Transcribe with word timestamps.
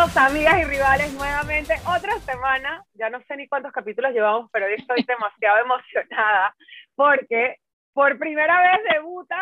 Bienvenidos 0.00 0.32
amigas 0.32 0.60
y 0.62 0.64
rivales 0.64 1.12
nuevamente. 1.12 1.74
Otra 1.86 2.18
semana, 2.20 2.82
ya 2.94 3.10
no 3.10 3.20
sé 3.28 3.36
ni 3.36 3.46
cuántos 3.46 3.70
capítulos 3.70 4.14
llevamos, 4.14 4.48
pero 4.50 4.64
hoy 4.64 4.72
estoy 4.78 5.04
demasiado 5.06 5.58
emocionada 5.64 6.54
porque 6.94 7.56
por 7.92 8.18
primera 8.18 8.62
vez 8.62 8.80
debuta, 8.94 9.36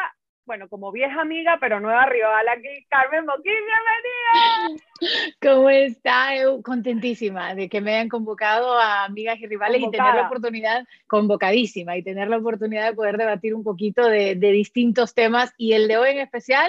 bueno, 0.46 0.68
como 0.68 0.91
vieja 0.91 1.21
amiga, 1.21 1.59
pero 1.61 1.79
nueva 1.79 2.07
rival 2.07 2.49
aquí, 2.49 2.85
Carmen 2.89 3.25
Boquín, 3.25 3.53
bienvenida. 3.53 5.36
¿Cómo 5.41 5.71
está? 5.71 6.31
Contentísima 6.64 7.54
de 7.54 7.68
que 7.68 7.81
me 7.81 7.95
hayan 7.95 8.09
convocado 8.09 8.77
a 8.81 9.04
amigas 9.04 9.39
y 9.39 9.46
rivales 9.46 9.81
y 9.81 9.90
tener 9.93 10.13
la 10.17 10.27
oportunidad, 10.27 10.85
convocadísima, 11.07 11.96
y 11.96 12.03
tener 12.03 12.27
la 12.27 12.39
oportunidad 12.39 12.89
de 12.89 12.96
poder 12.96 13.17
debatir 13.17 13.54
un 13.54 13.63
poquito 13.63 14.09
de, 14.09 14.35
de 14.35 14.50
distintos 14.50 15.14
temas 15.14 15.54
y 15.57 15.75
el 15.75 15.86
de 15.86 15.99
hoy 15.99 16.11
en 16.11 16.18
especial 16.18 16.68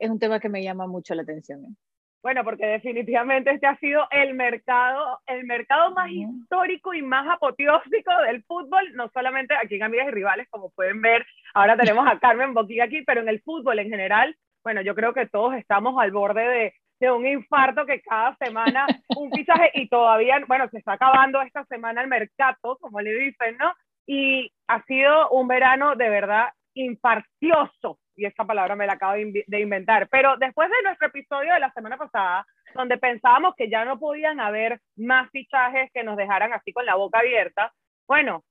es 0.00 0.10
un 0.10 0.18
tema 0.18 0.40
que 0.40 0.48
me 0.48 0.64
llama 0.64 0.88
mucho 0.88 1.14
la 1.14 1.22
atención. 1.22 1.76
Bueno, 2.22 2.42
porque 2.42 2.66
definitivamente 2.66 3.52
este 3.52 3.66
ha 3.66 3.76
sido 3.76 4.06
el 4.10 4.34
mercado, 4.34 5.20
el 5.26 5.44
mercado 5.44 5.92
más 5.92 6.10
histórico 6.10 6.92
y 6.92 7.00
más 7.00 7.28
apoteósico 7.28 8.10
del 8.26 8.42
fútbol, 8.42 8.92
no 8.94 9.08
solamente 9.14 9.54
aquí 9.54 9.76
en 9.76 9.84
Amigas 9.84 10.08
y 10.08 10.10
Rivales, 10.10 10.48
como 10.50 10.70
pueden 10.70 11.00
ver, 11.00 11.24
ahora 11.54 11.76
tenemos 11.76 12.06
a 12.08 12.18
Carmen 12.18 12.54
Boquilla 12.54 12.84
aquí, 12.84 13.02
pero 13.02 13.20
en 13.20 13.28
el 13.28 13.40
fútbol 13.42 13.78
en 13.78 13.88
general, 13.88 14.36
bueno, 14.64 14.80
yo 14.82 14.96
creo 14.96 15.14
que 15.14 15.26
todos 15.26 15.54
estamos 15.54 15.94
al 16.00 16.10
borde 16.10 16.42
de, 16.42 16.74
de 16.98 17.10
un 17.12 17.24
infarto 17.24 17.86
que 17.86 18.02
cada 18.02 18.34
semana 18.36 18.86
un 19.16 19.30
fichaje 19.30 19.70
y 19.74 19.88
todavía, 19.88 20.40
bueno, 20.48 20.68
se 20.70 20.78
está 20.78 20.94
acabando 20.94 21.40
esta 21.42 21.64
semana 21.66 22.02
el 22.02 22.08
mercado, 22.08 22.78
como 22.80 23.00
le 23.00 23.14
dicen, 23.14 23.56
¿no? 23.58 23.72
Y 24.06 24.52
ha 24.66 24.82
sido 24.84 25.30
un 25.30 25.46
verano 25.46 25.94
de 25.94 26.08
verdad 26.08 26.48
infartioso 26.74 27.98
y 28.18 28.26
esta 28.26 28.44
palabra 28.44 28.74
me 28.74 28.86
la 28.86 28.94
acabo 28.94 29.14
de 29.14 29.60
inventar, 29.60 30.08
pero 30.08 30.36
después 30.36 30.68
de 30.68 30.82
nuestro 30.82 31.06
episodio 31.06 31.54
de 31.54 31.60
la 31.60 31.72
semana 31.72 31.96
pasada, 31.96 32.44
donde 32.74 32.98
pensábamos 32.98 33.54
que 33.54 33.70
ya 33.70 33.84
no 33.84 33.98
podían 33.98 34.40
haber 34.40 34.80
más 34.96 35.30
fichajes 35.30 35.90
que 35.92 36.02
nos 36.02 36.16
dejaran 36.16 36.52
así 36.52 36.72
con 36.72 36.84
la 36.84 36.96
boca 36.96 37.20
abierta, 37.20 37.72
bueno, 38.06 38.44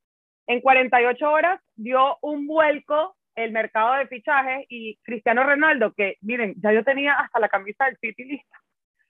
en 0.48 0.62
48 0.62 1.30
horas 1.30 1.60
dio 1.76 2.18
un 2.22 2.48
vuelco 2.48 3.18
el 3.36 3.52
mercado 3.52 3.96
de 3.96 4.08
fichajes 4.08 4.66
y 4.70 4.98
Cristiano 5.04 5.44
Ronaldo, 5.44 5.94
que 5.94 6.18
miren, 6.22 6.56
ya 6.58 6.72
yo 6.72 6.84
tenía 6.84 7.14
hasta 7.14 7.40
la 7.40 7.50
camisa 7.50 7.86
del 7.86 7.98
City 7.98 8.24
lista. 8.24 8.58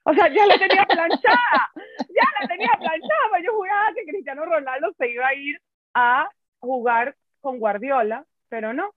O 0.04 0.14
sea, 0.14 0.28
ya 0.30 0.46
la 0.46 0.58
tenía 0.58 0.86
planchada, 0.86 1.72
ya 2.00 2.24
la 2.42 2.48
tenía 2.48 2.72
planchada, 2.80 3.30
pues 3.30 3.44
yo 3.46 3.54
jugaba 3.54 3.94
que 3.94 4.06
Cristiano 4.06 4.46
Ronaldo 4.46 4.94
se 4.98 5.10
iba 5.10 5.28
a 5.28 5.36
ir 5.36 5.62
a 5.94 6.30
jugar 6.60 7.16
con 7.42 7.60
Guardiola, 7.60 8.26
pero 8.50 8.74
no, 8.74 8.92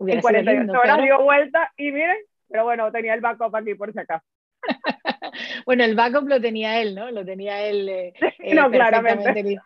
en 0.00 0.20
48 0.20 0.72
horas 0.72 1.02
dio 1.02 1.22
vuelta 1.22 1.72
y 1.76 1.92
miren, 1.92 2.16
pero 2.48 2.64
bueno, 2.64 2.90
tenía 2.92 3.14
el 3.14 3.20
backup 3.20 3.54
aquí 3.56 3.74
por 3.74 3.92
si 3.92 3.98
acaso. 3.98 4.24
bueno, 5.66 5.84
el 5.84 5.94
backup 5.94 6.28
lo 6.28 6.40
tenía 6.40 6.80
él, 6.80 6.94
¿no? 6.94 7.10
Lo 7.10 7.24
tenía 7.24 7.62
él. 7.62 7.88
Eh, 7.88 8.14
no, 8.54 8.66
eh, 8.66 8.70
claramente. 8.70 9.60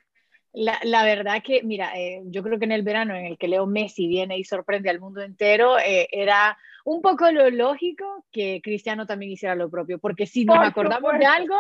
La, 0.53 0.79
la, 0.83 1.05
verdad 1.05 1.43
que, 1.45 1.63
mira, 1.63 1.99
eh, 1.99 2.23
yo 2.27 2.43
creo 2.43 2.59
que 2.59 2.65
en 2.65 2.73
el 2.73 2.83
verano 2.83 3.15
en 3.15 3.27
el 3.27 3.39
que 3.39 3.49
Leo 3.49 3.67
Messi 3.67 4.09
viene 4.09 4.39
y 4.39 4.45
sorprende 4.45 4.91
al 4.91 5.01
mundo 5.01 5.21
entero, 5.21 5.77
era 5.79 6.57
un 6.89 7.03
poco 7.03 7.31
lo 7.31 7.51
lógico 7.51 8.25
que 8.33 8.61
Cristiano 8.63 9.07
también 9.07 9.33
hiciera 9.33 9.55
lo 9.55 9.69
propio, 9.69 9.99
porque 9.99 10.27
si 10.27 10.47
nos 10.47 10.59
acordamos 10.59 11.19
de 11.19 11.27
algo, 11.27 11.57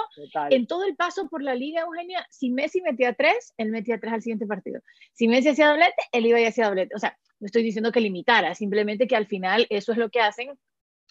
en 0.48 0.66
todo 0.66 0.84
el 0.84 0.97
paso 0.97 1.28
por 1.28 1.42
la 1.42 1.55
liga, 1.55 1.83
Eugenia, 1.83 2.27
si 2.31 2.48
Messi 2.48 2.81
metía 2.81 3.12
tres, 3.12 3.53
él 3.59 3.70
metía 3.70 4.00
tres 4.00 4.14
al 4.14 4.22
siguiente 4.22 4.47
partido. 4.47 4.81
Si 5.12 5.28
Messi 5.28 5.50
hacía 5.50 5.69
doblete, 5.69 6.03
él 6.12 6.25
iba 6.25 6.41
y 6.41 6.47
hacía 6.47 6.66
doblete. 6.66 6.94
O 6.94 6.98
sea, 6.98 7.19
no 7.41 7.47
estoy 7.47 7.62
diciendo 7.62 7.93
que 7.93 8.00
limitara, 8.00 8.54
simplemente 8.54 9.06
que 9.06 9.16
al 9.16 9.27
final 9.27 9.66
eso 9.69 9.93
es 9.93 9.98
lo 9.98 10.09
que 10.09 10.21
hacen 10.21 10.59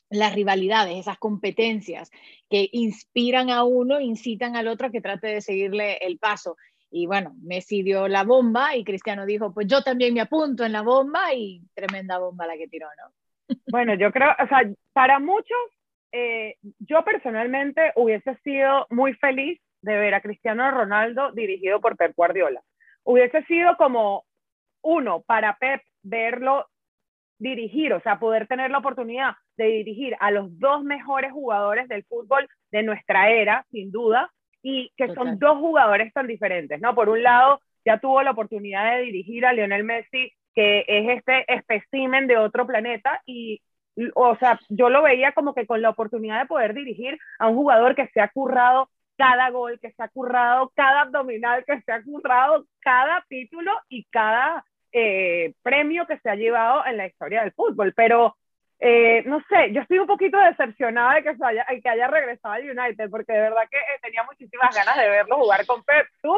las 0.10 0.34
rivalidades, 0.34 0.98
esas 0.98 1.20
competencias 1.20 2.10
que 2.50 2.70
inspiran 2.72 3.52
a 3.52 3.66
uno, 3.66 4.00
incitan 4.00 4.56
al 4.56 4.68
otro 4.68 4.88
a 4.88 4.92
que 4.92 5.02
trate 5.02 5.28
de 5.28 5.42
seguirle 5.42 5.98
el 5.98 6.18
paso. 6.18 6.58
Y 6.90 7.06
bueno, 7.06 7.36
Messi 7.42 7.84
dio 7.84 8.08
la 8.08 8.24
bomba 8.24 8.76
y 8.76 8.84
Cristiano 8.84 9.26
dijo, 9.26 9.54
pues 9.54 9.68
yo 9.68 9.82
también 9.82 10.14
me 10.14 10.22
apunto 10.22 10.64
en 10.64 10.72
la 10.72 10.82
bomba 10.82 11.34
y 11.34 11.62
tremenda 11.74 12.18
bomba 12.18 12.48
la 12.48 12.58
que 12.58 12.68
tiró, 12.68 12.88
¿no? 12.88 13.14
Bueno, 13.72 13.94
yo 13.94 14.12
creo, 14.12 14.32
o 14.32 14.48
sea, 14.48 14.62
para 14.94 15.20
muchos, 15.20 15.58
eh, 16.12 16.56
yo 16.80 17.04
personalmente 17.04 17.94
hubiese 17.96 18.36
sido 18.44 18.88
muy 18.90 19.14
feliz 19.16 19.60
de 19.82 19.98
ver 19.98 20.14
a 20.14 20.22
Cristiano 20.22 20.70
Ronaldo 20.72 21.32
dirigido 21.32 21.80
por 21.80 21.96
Pep 21.98 22.14
Guardiola. 22.16 22.62
Hubiese 23.04 23.44
sido 23.44 23.78
como 23.78 24.26
uno, 24.82 25.22
para 25.22 25.58
Pep 25.58 25.82
verlo 26.04 26.68
dirigir, 27.40 27.94
o 27.94 28.02
sea, 28.02 28.20
poder 28.20 28.48
tener 28.48 28.72
la 28.72 28.80
oportunidad 28.80 29.34
de 29.58 29.66
dirigir 29.66 30.16
a 30.20 30.32
los 30.32 30.58
dos 30.60 30.84
mejores 30.84 31.32
jugadores 31.32 31.88
del 31.88 32.04
fútbol 32.06 32.48
de 32.72 32.84
nuestra 32.84 33.30
era, 33.30 33.66
sin 33.72 33.92
duda, 33.92 34.32
y 34.62 34.92
que 34.98 35.14
son 35.14 35.40
dos 35.40 35.58
jugadores 35.58 36.14
tan 36.14 36.28
diferentes, 36.28 36.80
¿no? 36.82 36.96
Por 36.96 37.10
un 37.10 37.24
lado, 37.24 37.62
ya 37.86 38.00
tuvo 38.00 38.22
la 38.22 38.32
oportunidad 38.32 38.96
de 38.96 39.04
dirigir 39.04 39.46
a 39.46 39.54
Lionel 39.54 39.84
Messi, 39.84 40.34
que 40.54 40.86
es 40.88 41.18
este 41.18 41.46
espécimen 41.54 42.28
de 42.28 42.38
otro 42.38 42.66
planeta, 42.66 43.22
y, 43.26 43.62
o 44.16 44.36
sea, 44.38 44.60
yo 44.70 44.90
lo 44.90 45.02
veía 45.04 45.32
como 45.34 45.54
que 45.54 45.66
con 45.66 45.82
la 45.82 45.90
oportunidad 45.90 46.40
de 46.40 46.48
poder 46.48 46.74
dirigir 46.74 47.18
a 47.40 47.48
un 47.48 47.56
jugador 47.56 47.96
que 47.96 48.08
se 48.08 48.22
ha 48.22 48.30
currado 48.30 48.90
cada 49.18 49.50
gol, 49.50 49.80
que 49.80 49.92
se 49.92 50.04
ha 50.04 50.08
currado 50.08 50.72
cada 50.76 51.02
abdominal, 51.02 51.66
que 51.66 51.82
se 51.82 51.92
ha 51.92 52.04
currado 52.04 52.66
cada 52.80 53.26
título 53.28 53.72
y 53.90 54.06
cada 54.06 54.64
eh, 54.92 55.54
premio 55.64 56.08
que 56.08 56.20
se 56.20 56.30
ha 56.30 56.36
llevado 56.36 56.86
en 56.86 56.98
la 56.98 57.08
historia 57.08 57.42
del 57.42 57.52
fútbol, 57.52 57.94
pero 57.94 58.37
eh, 58.80 59.24
no 59.26 59.40
sé, 59.50 59.74
yo 59.74 59.82
estoy 59.82 60.00
un 60.00 60.08
poquito 60.08 60.38
decepcionada 60.38 61.16
de 61.16 61.24
que, 61.24 61.36
se 61.36 61.46
haya, 61.46 61.66
que 61.66 61.90
haya 61.90 62.08
regresado 62.08 62.54
al 62.54 62.64
United, 62.64 63.10
porque 63.10 63.34
de 63.34 63.42
verdad 63.42 63.64
que 63.70 63.78
eh, 63.78 64.00
tenía 64.02 64.24
muchísimas 64.24 64.76
ganas 64.76 64.98
de 64.98 65.10
verlo 65.10 65.38
jugar 65.38 65.66
con 65.66 65.84
Pep. 65.84 66.08
¿Tú? 66.22 66.34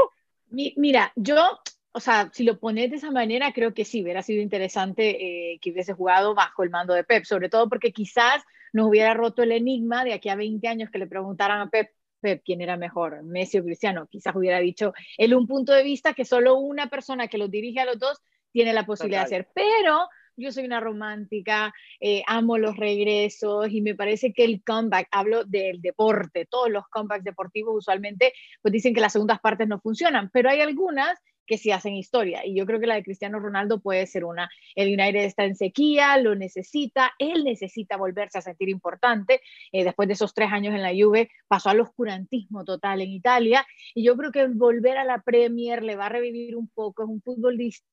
mira, 0.52 1.12
yo, 1.16 1.60
o 1.92 2.00
sea, 2.00 2.30
si 2.34 2.44
lo 2.44 2.60
pones 2.60 2.90
de 2.90 2.96
esa 2.96 3.12
manera, 3.12 3.52
creo 3.52 3.74
que 3.74 3.86
sí, 3.86 4.02
hubiera 4.02 4.24
sido 4.24 4.42
interesante 4.42 5.60
que 5.62 5.72
hubiese 5.72 5.94
jugado 5.94 6.34
bajo 6.34 6.64
el 6.64 6.72
mando 6.72 6.94
de 6.94 7.04
Pep, 7.04 7.24
sobre 7.26 7.50
todo 7.50 7.70
porque 7.70 7.92
quizás 7.92 8.44
nos 8.74 8.88
hubiera 8.88 9.14
roto 9.14 9.44
el 9.44 9.52
enigma 9.52 10.04
de 10.04 10.14
aquí 10.14 10.30
a 10.30 10.36
20 10.36 10.68
años 10.68 10.90
que 10.90 11.00
le 11.00 11.08
preguntaran 11.08 11.62
a 11.62 11.70
Pep, 11.70 11.92
Pep 12.20 12.42
quién 12.44 12.62
era 12.62 12.78
mejor, 12.78 13.24
Messi 13.24 13.60
o 13.60 13.64
Cristiano. 13.64 14.08
Quizás 14.08 14.36
hubiera 14.36 14.60
dicho 14.60 14.94
él 15.18 15.34
un 15.34 15.48
punto 15.48 15.74
de 15.74 15.84
vista 15.84 16.14
que 16.14 16.26
solo 16.26 16.56
una 16.56 16.88
persona 16.88 17.28
que 17.28 17.38
los 17.38 17.50
dirige 17.50 17.80
a 17.80 17.86
los 17.86 18.00
dos 18.00 18.22
tiene 18.52 18.74
la 18.74 18.86
posibilidad 18.86 19.22
de 19.22 19.26
hacer. 19.26 19.48
Pero 19.54 20.08
yo 20.40 20.52
soy 20.52 20.66
una 20.66 20.80
romántica, 20.80 21.74
eh, 22.00 22.24
amo 22.28 22.58
los 22.58 22.78
regresos 22.78 23.70
y 23.70 23.82
me 23.82 23.96
parece 23.96 24.34
que 24.34 24.44
el 24.44 24.64
comeback, 24.64 25.08
hablo 25.12 25.44
del 25.46 25.82
deporte, 25.82 26.46
todos 26.46 26.70
los 26.70 26.88
comebacks 26.88 27.24
deportivos 27.24 27.76
usualmente 27.78 28.34
pues 28.62 28.72
dicen 28.72 28.94
que 28.94 29.02
las 29.02 29.14
segundas 29.14 29.40
partes 29.40 29.68
no 29.68 29.80
funcionan, 29.80 30.30
pero 30.32 30.50
hay 30.50 30.62
algunas 30.62 31.20
que 31.46 31.58
sí 31.58 31.72
hacen 31.72 31.96
historia 31.96 32.46
y 32.46 32.56
yo 32.56 32.66
creo 32.68 32.80
que 32.80 32.86
la 32.86 32.94
de 32.94 33.04
Cristiano 33.04 33.40
Ronaldo 33.40 33.82
puede 33.82 34.06
ser 34.06 34.24
una. 34.24 34.50
El 34.76 34.90
United 34.90 35.24
está 35.24 35.46
en 35.46 35.56
sequía, 35.56 36.16
lo 36.18 36.36
necesita, 36.36 37.12
él 37.18 37.44
necesita 37.44 37.98
volverse 37.98 38.38
a 38.38 38.42
sentir 38.42 38.70
importante. 38.70 39.42
Eh, 39.72 39.84
después 39.84 40.08
de 40.08 40.14
esos 40.14 40.36
tres 40.36 40.52
años 40.52 40.76
en 40.76 40.84
la 40.84 40.92
Juve 40.92 41.32
pasó 41.48 41.70
al 41.72 41.80
oscurantismo 41.82 42.64
total 42.66 43.02
en 43.02 43.10
Italia 43.10 43.66
y 43.96 44.04
yo 44.04 44.16
creo 44.16 44.32
que 44.32 44.46
volver 44.48 44.98
a 45.00 45.06
la 45.06 45.24
Premier 45.24 45.82
le 45.84 45.96
va 45.96 46.06
a 46.06 46.10
revivir 46.10 46.56
un 46.56 46.68
poco, 46.68 47.02
es 47.02 47.10
un 47.10 47.22
fútbol 47.22 47.58
distinto 47.58 47.90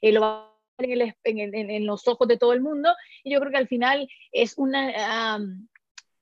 eh, 0.00 0.12
lo 0.12 0.20
va 0.20 0.53
en, 0.78 1.86
los 1.86 2.08
ojos 2.08 2.28
de 2.28 2.36
todo 2.36 2.52
el 2.52 2.60
mundo 2.60 2.94
y 3.22 3.32
yo 3.32 3.40
creo 3.40 3.52
que 3.52 3.58
al 3.58 3.68
final 3.68 4.08
es 4.32 4.54
una, 4.58 5.38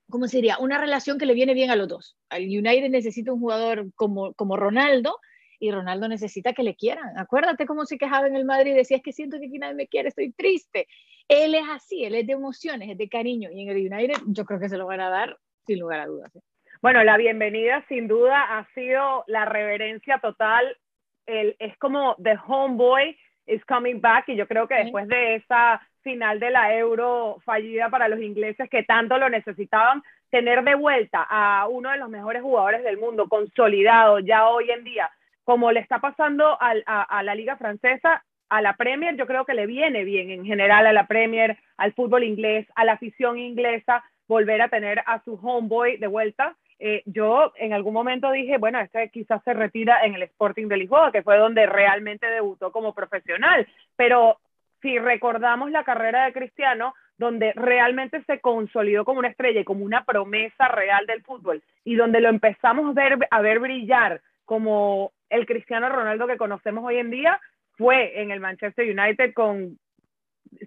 ¿cómo 0.09 0.27
sería? 0.27 0.57
Una 0.59 0.77
relación 0.77 1.17
que 1.17 1.25
le 1.25 1.33
viene 1.33 1.53
bien 1.53 1.71
a 1.71 1.75
los 1.75 1.87
dos. 1.87 2.17
Al 2.29 2.43
United 2.43 2.89
necesita 2.89 3.33
un 3.33 3.39
jugador 3.39 3.91
como, 3.95 4.33
como 4.33 4.57
Ronaldo 4.57 5.17
y 5.59 5.71
Ronaldo 5.71 6.07
necesita 6.07 6.53
que 6.53 6.63
le 6.63 6.75
quieran. 6.75 7.17
Acuérdate 7.17 7.65
cómo 7.65 7.85
se 7.85 7.97
quejaba 7.97 8.27
en 8.27 8.35
el 8.35 8.45
Madrid 8.45 8.75
decía, 8.75 8.97
es 8.97 9.03
que 9.03 9.13
siento 9.13 9.39
que 9.39 9.47
aquí 9.47 9.59
nadie 9.59 9.75
me 9.75 9.87
quiere, 9.87 10.09
estoy 10.09 10.31
triste. 10.33 10.87
Él 11.27 11.55
es 11.55 11.63
así, 11.69 12.03
él 12.03 12.15
es 12.15 12.27
de 12.27 12.33
emociones, 12.33 12.89
es 12.89 12.97
de 12.97 13.09
cariño 13.09 13.49
y 13.51 13.63
en 13.63 13.69
el 13.69 13.93
United 13.93 14.21
yo 14.27 14.45
creo 14.45 14.59
que 14.59 14.69
se 14.69 14.77
lo 14.77 14.85
van 14.85 14.99
a 14.99 15.09
dar 15.09 15.37
sin 15.65 15.79
lugar 15.79 16.01
a 16.01 16.07
dudas. 16.07 16.35
¿eh? 16.35 16.41
Bueno, 16.81 17.01
la 17.03 17.15
bienvenida 17.15 17.85
sin 17.87 18.09
duda 18.09 18.57
ha 18.57 18.67
sido 18.73 19.23
la 19.27 19.45
reverencia 19.45 20.19
total 20.19 20.77
es 21.25 21.77
como 21.77 22.15
The 22.21 22.37
Homeboy 22.45 23.17
is 23.45 23.63
coming 23.65 23.99
back 23.99 24.29
y 24.29 24.35
yo 24.35 24.47
creo 24.47 24.67
que 24.67 24.75
después 24.75 25.07
de 25.07 25.35
esa 25.35 25.81
final 26.01 26.39
de 26.39 26.51
la 26.51 26.75
Euro 26.75 27.37
fallida 27.45 27.89
para 27.89 28.07
los 28.07 28.19
ingleses 28.21 28.69
que 28.69 28.83
tanto 28.83 29.17
lo 29.17 29.29
necesitaban, 29.29 30.03
tener 30.29 30.63
de 30.63 30.75
vuelta 30.75 31.25
a 31.29 31.67
uno 31.67 31.91
de 31.91 31.97
los 31.97 32.09
mejores 32.09 32.41
jugadores 32.41 32.83
del 32.83 32.97
mundo, 32.97 33.27
consolidado 33.29 34.19
ya 34.19 34.47
hoy 34.47 34.69
en 34.71 34.83
día, 34.83 35.09
como 35.43 35.71
le 35.71 35.79
está 35.79 35.99
pasando 35.99 36.57
a, 36.59 36.73
a, 36.85 37.23
la 37.23 37.35
liga 37.35 37.55
francesa, 37.57 38.23
a 38.49 38.61
la 38.61 38.75
Premier, 38.75 39.15
yo 39.15 39.25
creo 39.25 39.45
que 39.45 39.53
le 39.53 39.65
viene 39.65 40.03
bien 40.03 40.29
en 40.29 40.45
general 40.45 40.85
a 40.85 40.93
la 40.93 41.07
Premier, 41.07 41.57
al 41.77 41.93
fútbol 41.93 42.23
inglés, 42.23 42.67
a 42.75 42.85
la 42.85 42.93
afición 42.93 43.39
inglesa, 43.39 44.03
volver 44.27 44.61
a 44.61 44.69
tener 44.69 45.03
a 45.05 45.23
su 45.23 45.33
homeboy 45.35 45.97
de 45.97 46.07
vuelta. 46.07 46.55
Eh, 46.79 47.03
yo 47.05 47.53
en 47.55 47.73
algún 47.73 47.93
momento 47.93 48.31
dije, 48.31 48.57
bueno, 48.57 48.79
este 48.79 49.09
quizás 49.09 49.43
se 49.43 49.53
retira 49.53 50.03
en 50.03 50.15
el 50.15 50.23
Sporting 50.23 50.67
de 50.67 50.77
Lisboa, 50.77 51.11
que 51.11 51.23
fue 51.23 51.37
donde 51.37 51.65
realmente 51.65 52.27
debutó 52.27 52.71
como 52.71 52.93
profesional, 52.93 53.67
pero 53.95 54.39
si 54.81 54.99
recordamos 54.99 55.71
la 55.71 55.83
carrera 55.83 56.25
de 56.25 56.33
Cristiano, 56.33 56.93
donde 57.17 57.53
realmente 57.53 58.21
se 58.23 58.39
consolidó 58.39 59.05
como 59.05 59.19
una 59.19 59.29
estrella 59.29 59.61
y 59.61 59.65
como 59.65 59.85
una 59.85 60.03
promesa 60.03 60.67
real 60.67 61.05
del 61.05 61.23
fútbol, 61.23 61.63
y 61.85 61.95
donde 61.95 62.21
lo 62.21 62.29
empezamos 62.29 62.89
a 62.89 62.93
ver, 62.93 63.17
a 63.29 63.41
ver 63.41 63.59
brillar 63.59 64.21
como 64.45 65.13
el 65.29 65.45
Cristiano 65.45 65.89
Ronaldo 65.89 66.27
que 66.27 66.37
conocemos 66.37 66.83
hoy 66.83 66.97
en 66.97 67.11
día, 67.11 67.39
fue 67.77 68.21
en 68.21 68.31
el 68.31 68.39
Manchester 68.39 68.85
United 68.85 69.33
con 69.33 69.79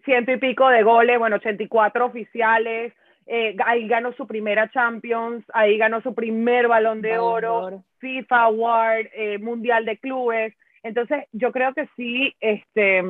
ciento 0.05 0.33
y 0.33 0.39
pico 0.39 0.69
de 0.69 0.83
goles, 0.83 1.19
bueno, 1.19 1.37
84 1.37 2.07
oficiales, 2.07 2.93
eh, 3.27 3.57
ahí 3.65 3.89
ganó 3.89 4.13
su 4.13 4.27
primera 4.27 4.71
Champions, 4.71 5.45
ahí 5.53 5.77
ganó 5.79 6.01
su 6.01 6.15
primer 6.15 6.69
balón 6.69 7.03
de, 7.03 7.19
oro, 7.19 7.83
FIFA 7.99 8.43
Award, 8.43 9.07
eh, 9.13 9.39
Mundial 9.39 9.85
de 9.85 9.99
Clubes. 9.99 10.55
Entonces, 10.83 11.25
yo 11.33 11.51
creo 11.51 11.75
que 11.75 11.89
sí, 11.97 12.35
este, 12.39 13.03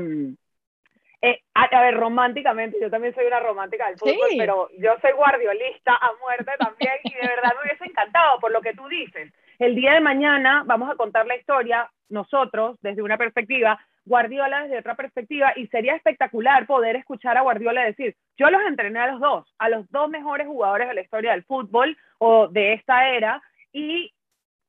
eh, 1.23 1.43
a, 1.55 1.83
ver, 1.83 1.95
románticamente, 1.95 2.79
yo 2.81 2.91
también 2.91 3.15
soy 3.15 3.27
una 3.27 3.41
romántica 3.41 3.89
del 3.89 3.99
fútbol, 3.99 4.29
pero 4.39 4.69
yo 4.79 4.95
soy 5.03 5.13
guardiolista 5.13 5.95
a 5.95 6.13
muerte 6.21 6.53
también 6.59 6.95
y 7.05 7.13
de 7.13 7.27
verdad 7.27 7.53
me 7.55 7.69
hubiese 7.69 7.85
encantado 7.85 8.39
por 8.41 8.53
lo 8.53 8.61
que 8.61 8.75
tú 8.75 8.87
dices. 8.89 9.33
El 9.59 9.75
día 9.75 9.95
de 9.95 10.01
mañana 10.01 10.63
vamos 10.67 10.91
a 10.91 10.97
contar 10.97 11.27
la 11.27 11.37
historia 11.37 11.91
nosotros 12.09 12.79
desde 12.81 13.03
una 13.03 13.19
perspectiva, 13.19 13.79
Guardiola 14.07 14.63
desde 14.63 14.79
otra 14.79 14.95
perspectiva 14.95 15.53
y 15.57 15.67
sería 15.67 15.97
espectacular 15.97 16.67
poder 16.67 16.97
escuchar 16.97 17.37
a 17.37 17.43
Guardiola 17.43 17.85
decir, 17.85 18.17
yo 18.39 18.49
los 18.51 18.63
entrené 18.63 19.01
a 19.01 19.09
los 19.09 19.21
dos, 19.21 19.55
a 19.59 19.69
los 19.69 19.91
dos 19.91 20.09
mejores 20.09 20.47
jugadores 20.47 20.89
de 20.89 20.95
la 20.95 21.01
historia 21.03 21.33
del 21.33 21.45
fútbol 21.45 21.97
o 22.19 22.49
de 22.49 22.75
esta 22.75 23.09
era 23.11 23.43
y 23.73 24.13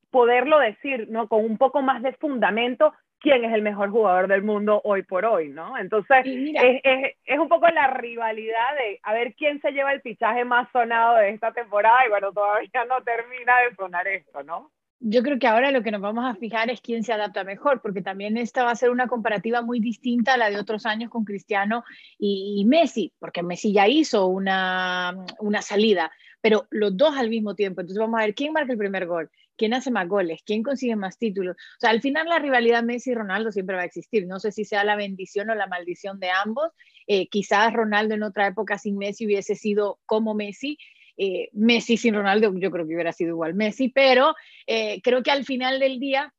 poderlo 0.10 0.60
decir, 0.60 1.07
¿no? 1.10 1.28
Con 1.28 1.45
un 1.45 1.57
poco 1.57 1.81
más 1.81 2.01
de 2.01 2.13
fundamento 2.13 2.94
quién 3.19 3.45
es 3.45 3.54
el 3.54 3.62
mejor 3.62 3.89
jugador 3.92 4.28
del 4.28 4.42
mundo 4.42 4.81
hoy 4.84 5.04
por 5.04 5.25
hoy, 5.25 5.50
¿no? 5.50 5.78
Entonces, 5.78 6.18
es, 6.25 6.81
es, 6.83 7.16
es, 7.25 7.40
un 7.40 7.48
poco 7.48 7.68
la 7.68 7.88
rivalidad 7.88 8.75
de 8.78 9.00
a 9.04 9.13
ver 9.13 9.33
quién 9.36 9.62
se 9.62 9.72
lleva 9.72 9.94
el 9.94 10.01
fichaje 10.01 10.45
más 10.45 10.69
sonado 10.72 11.18
de 11.18 11.30
esta 11.30 11.51
temporada 11.51 12.06
y 12.06 12.10
bueno, 12.10 12.31
todavía 12.31 12.86
no 12.88 13.01
termina 13.04 13.60
de 13.62 13.75
sonar 13.75 14.07
esto, 14.07 14.44
¿no? 14.44 14.72
Yo 14.99 15.21
creo 15.21 15.38
que 15.38 15.47
ahora 15.47 15.71
lo 15.71 15.83
que 15.83 15.91
nos 15.91 16.01
vamos 16.01 16.25
a 16.25 16.35
fijar 16.35 16.71
es 16.71 16.81
quién 16.81 17.03
se 17.03 17.13
adapta 17.13 17.44
mejor, 17.44 17.81
porque 17.81 18.01
también 18.01 18.35
esta 18.35 18.63
va 18.63 18.71
a 18.71 18.75
ser 18.75 18.89
una 18.89 19.07
comparativa 19.07 19.61
muy 19.61 19.79
distinta 19.79 20.33
a 20.33 20.38
la 20.38 20.49
de 20.49 20.59
otros 20.59 20.88
años 20.88 21.11
con 21.11 21.23
Cristiano 21.23 21.83
y, 22.17 22.65
Messi, 22.65 23.13
porque 23.19 23.44
Messi 23.44 23.71
ya 23.71 23.88
hizo 23.88 24.25
una, 24.25 25.15
una 25.39 25.61
salida, 25.61 26.11
pero 26.41 26.65
los 26.71 26.97
dos 26.97 27.15
al 27.15 27.29
mismo 27.29 27.53
tiempo. 27.53 27.81
Entonces 27.81 27.99
vamos 27.99 28.19
a 28.19 28.25
ver 28.25 28.33
quién 28.33 28.53
marca 28.53 28.71
el 28.71 28.79
primer 28.79 29.05
gol, 29.05 29.29
quién 29.55 29.75
hace 29.75 29.91
más 29.91 30.07
goles, 30.07 30.41
quién 30.44 30.63
consigue 30.63 30.95
más 30.95 31.19
títulos. 31.19 31.55
O 31.55 31.79
sea, 31.79 31.91
al 31.91 32.01
final 32.01 32.27
la 32.27 32.39
rivalidad 32.39 32.81
Messi 32.81 33.11
y 33.11 33.15
Ronaldo 33.15 33.51
siempre 33.51 33.75
va 33.75 33.83
a 33.83 33.85
existir. 33.85 34.25
No 34.25 34.39
sé 34.39 34.51
si 34.51 34.65
sea 34.65 34.83
la 34.83 34.95
bendición 34.95 35.51
o 35.51 35.55
la 35.55 35.67
maldición 35.67 36.19
de 36.19 36.31
ambos. 36.31 36.71
Eh, 37.05 37.27
quizás 37.27 37.71
Ronaldo 37.71 38.15
en 38.15 38.23
otra 38.23 38.47
época 38.47 38.79
sin 38.79 38.97
Messi 38.97 39.27
hubiese 39.27 39.53
sido 39.53 39.99
como 40.07 40.33
Messi 40.33 40.79
eh, 41.18 41.50
Messi 41.54 41.98
sin 41.98 42.14
Ronaldo, 42.14 42.54
yo 42.58 42.69
creo 42.69 42.88
que 42.88 42.94
hubiera 42.94 43.12
sido 43.12 43.31
igual 43.31 43.56
Messi, 43.56 43.90
pero 43.90 44.36
eh, 44.68 45.02
creo 45.02 45.24
que 45.24 45.31
al 45.31 45.46
final 45.46 45.80
del 45.80 46.00
día 46.00 46.34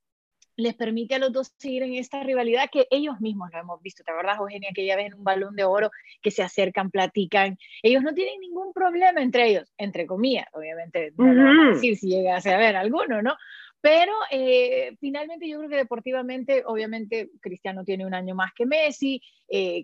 les 0.54 0.74
permite 0.74 1.14
a 1.14 1.18
los 1.18 1.32
dos 1.32 1.52
seguir 1.56 1.82
en 1.84 1.94
esta 1.94 2.22
rivalidad 2.22 2.68
que 2.70 2.86
ellos 2.90 3.20
mismos 3.20 3.50
lo 3.52 3.60
hemos 3.60 3.82
visto. 3.82 4.02
¿Te 4.02 4.10
acuerdas, 4.10 4.38
Eugenia, 4.38 4.70
que 4.74 4.86
ya 4.86 4.96
ven 4.96 5.14
un 5.14 5.22
balón 5.22 5.54
de 5.54 5.64
oro 5.64 5.90
que 6.20 6.30
se 6.30 6.42
acercan, 6.42 6.90
platican? 6.90 7.58
Ellos 7.82 8.02
no 8.02 8.12
tienen 8.12 8.40
ningún 8.40 8.72
problema 8.72 9.20
entre 9.20 9.48
ellos, 9.48 9.72
entre 9.78 10.06
comillas, 10.06 10.46
obviamente, 10.52 11.12
no 11.16 11.72
decir 11.72 11.96
si 11.96 12.08
llega 12.08 12.36
a 12.36 12.56
ver 12.56 12.76
alguno, 12.76 13.22
¿no? 13.22 13.36
Pero 13.80 14.12
eh, 14.32 14.96
finalmente 14.98 15.48
yo 15.48 15.58
creo 15.58 15.70
que 15.70 15.76
deportivamente, 15.76 16.64
obviamente, 16.66 17.30
Cristiano 17.40 17.84
tiene 17.84 18.04
un 18.04 18.14
año 18.14 18.34
más 18.34 18.52
que 18.52 18.66
Messi, 18.66 19.22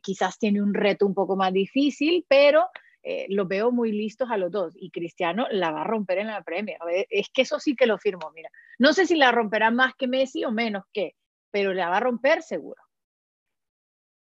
quizás 0.03 0.39
tiene 0.39 0.61
un 0.61 0.75
reto 0.75 1.07
un 1.07 1.15
poco 1.15 1.37
más 1.37 1.53
difícil, 1.53 2.25
pero 2.29 2.67
eh, 3.07 3.27
los 3.29 3.47
veo 3.47 3.71
muy 3.71 3.93
listos 3.93 4.31
a 4.31 4.39
los 4.39 4.51
dos 4.51 4.73
y 4.77 4.91
Cristiano 4.91 5.47
la 5.51 5.71
va 5.71 5.83
a 5.83 5.87
romper 5.87 6.19
en 6.19 6.29
la 6.29 6.43
Premier. 6.43 6.79
Es 7.11 7.29
que 7.29 7.43
eso 7.43 7.61
sí 7.61 7.77
que 7.77 7.87
lo 7.87 7.99
firmo, 7.99 8.31
mira. 8.35 8.49
No 8.79 8.95
sé 8.95 9.05
si 9.07 9.15
la 9.15 9.31
romperá 9.31 9.71
más 9.71 9.95
que 9.95 10.09
Messi 10.09 10.43
o 10.47 10.51
menos 10.51 10.85
que, 10.91 11.15
pero 11.51 11.75
la 11.75 11.91
va 11.91 11.99
a 11.99 12.01
romper 12.01 12.43
seguro. 12.43 12.83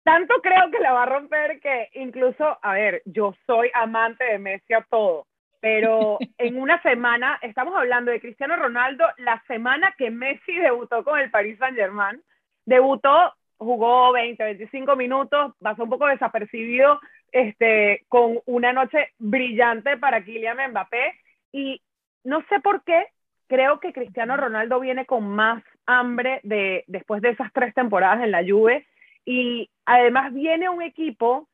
Tanto 0.03 0.35
creo 0.43 0.69
que 0.73 0.81
la 0.81 0.93
va 0.93 1.05
a 1.05 1.07
romper 1.07 1.61
que 1.61 1.91
incluso, 1.95 2.59
a 2.61 2.73
ver, 2.73 3.03
yo 3.05 3.35
soy 3.47 3.71
amante 3.73 4.25
de 4.25 4.41
Messi 4.41 4.75
a 4.75 4.85
todo, 4.91 5.29
pero 5.61 6.19
en 6.39 6.61
una 6.61 6.83
semana, 6.83 7.39
estamos 7.41 7.77
hablando 7.77 8.11
de 8.11 8.21
Cristiano 8.21 8.57
Ronaldo, 8.57 9.05
la 9.19 9.41
semana 9.47 9.95
que 9.97 10.11
Messi 10.11 10.57
debutó 10.57 11.05
con 11.05 11.21
el 11.21 11.31
Paris 11.31 11.57
Saint 11.59 11.77
Germain, 11.77 12.21
debutó, 12.67 13.33
jugó 13.59 14.11
20, 14.11 14.43
25 14.43 14.97
minutos, 14.97 15.55
pasó 15.61 15.85
un 15.85 15.91
poco 15.91 16.07
desapercibido 16.07 16.99
este, 17.33 18.05
con 18.09 18.39
una 18.47 18.73
noche 18.73 19.09
brillante 19.19 19.97
para 19.97 20.23
Kylian 20.23 20.71
Mbappé 20.71 21.15
y 21.51 21.83
no 22.25 22.45
sé 22.49 22.61
por 22.61 22.85
qué, 22.85 23.07
creo 23.49 23.81
que 23.81 23.93
Cristiano 23.93 24.37
Ronaldo 24.37 24.81
viene 24.81 25.07
con 25.07 25.29
más 25.29 25.63
hambre 25.87 26.41
de, 26.45 26.85
después 26.87 27.21
de 27.23 27.31
esas 27.31 27.53
tres 27.53 27.75
temporadas 27.75 28.23
en 28.23 28.31
la 28.31 28.45
Juve 28.47 28.87
y 29.25 29.69
además 29.85 30.33
viene 30.33 30.69
un 30.69 30.83
equipo 30.83 31.49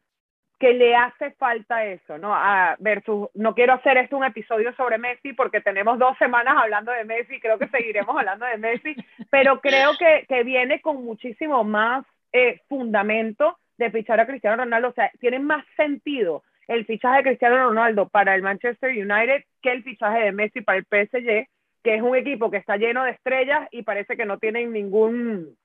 que 0.58 0.75
le 0.75 0.96
hace 0.96 1.30
falta 1.32 1.84
eso, 1.84 2.19
¿no? 2.19 2.34
A 2.34 2.76
versus, 2.81 3.28
no 3.34 3.54
quiero 3.54 3.74
hacer 3.74 3.96
esto 3.96 4.16
un 4.16 4.24
episodio 4.24 4.74
sobre 4.74 4.98
Messi 4.98 5.32
porque 5.32 5.60
tenemos 5.60 5.98
dos 5.98 6.19
semanas 6.19 6.56
hablando 6.58 6.90
de 6.90 7.04
Messi, 7.04 7.40
creo 7.40 7.58
que 7.58 7.69
seguiremos 7.69 8.16
hablando 8.16 8.44
de 8.44 8.58
Messi, 8.58 8.96
pero 9.31 9.60
creo 9.60 9.96
que, 9.96 10.26
que 10.28 10.42
viene 10.42 10.81
con 10.81 11.04
muchísimo 11.04 11.62
más 11.62 12.04
eh, 12.32 12.60
fundamento 12.69 13.56
de 13.78 13.90
fichar 13.90 14.20
a 14.20 14.26
Cristiano 14.26 14.56
Ronaldo. 14.64 14.88
O 14.88 14.92
sea, 14.92 15.10
tiene 15.20 15.38
más 15.38 15.64
sentido 15.76 16.42
el 16.66 16.84
fichaje 16.84 17.19
de 17.19 17.22
Cristiano 17.25 17.56
Ronaldo 17.56 18.08
para 18.08 18.34
el 18.34 18.42
Manchester 18.42 18.90
United 18.90 19.44
que 19.62 19.72
el 19.72 19.82
fichaje 19.82 20.25
de 20.25 20.32
Messi 20.32 20.60
para 20.60 20.78
el 20.78 20.84
PSG, 20.84 21.48
que 21.82 21.94
es 21.94 22.02
un 22.02 22.14
equipo 22.14 22.50
que 22.50 22.58
está 22.58 22.76
lleno 22.76 23.04
de 23.04 23.12
estrellas 23.12 23.66
y 23.70 23.82
parece 23.82 24.16
que 24.16 24.26
no 24.26 24.38
tienen 24.38 24.72
ningún 24.72 25.56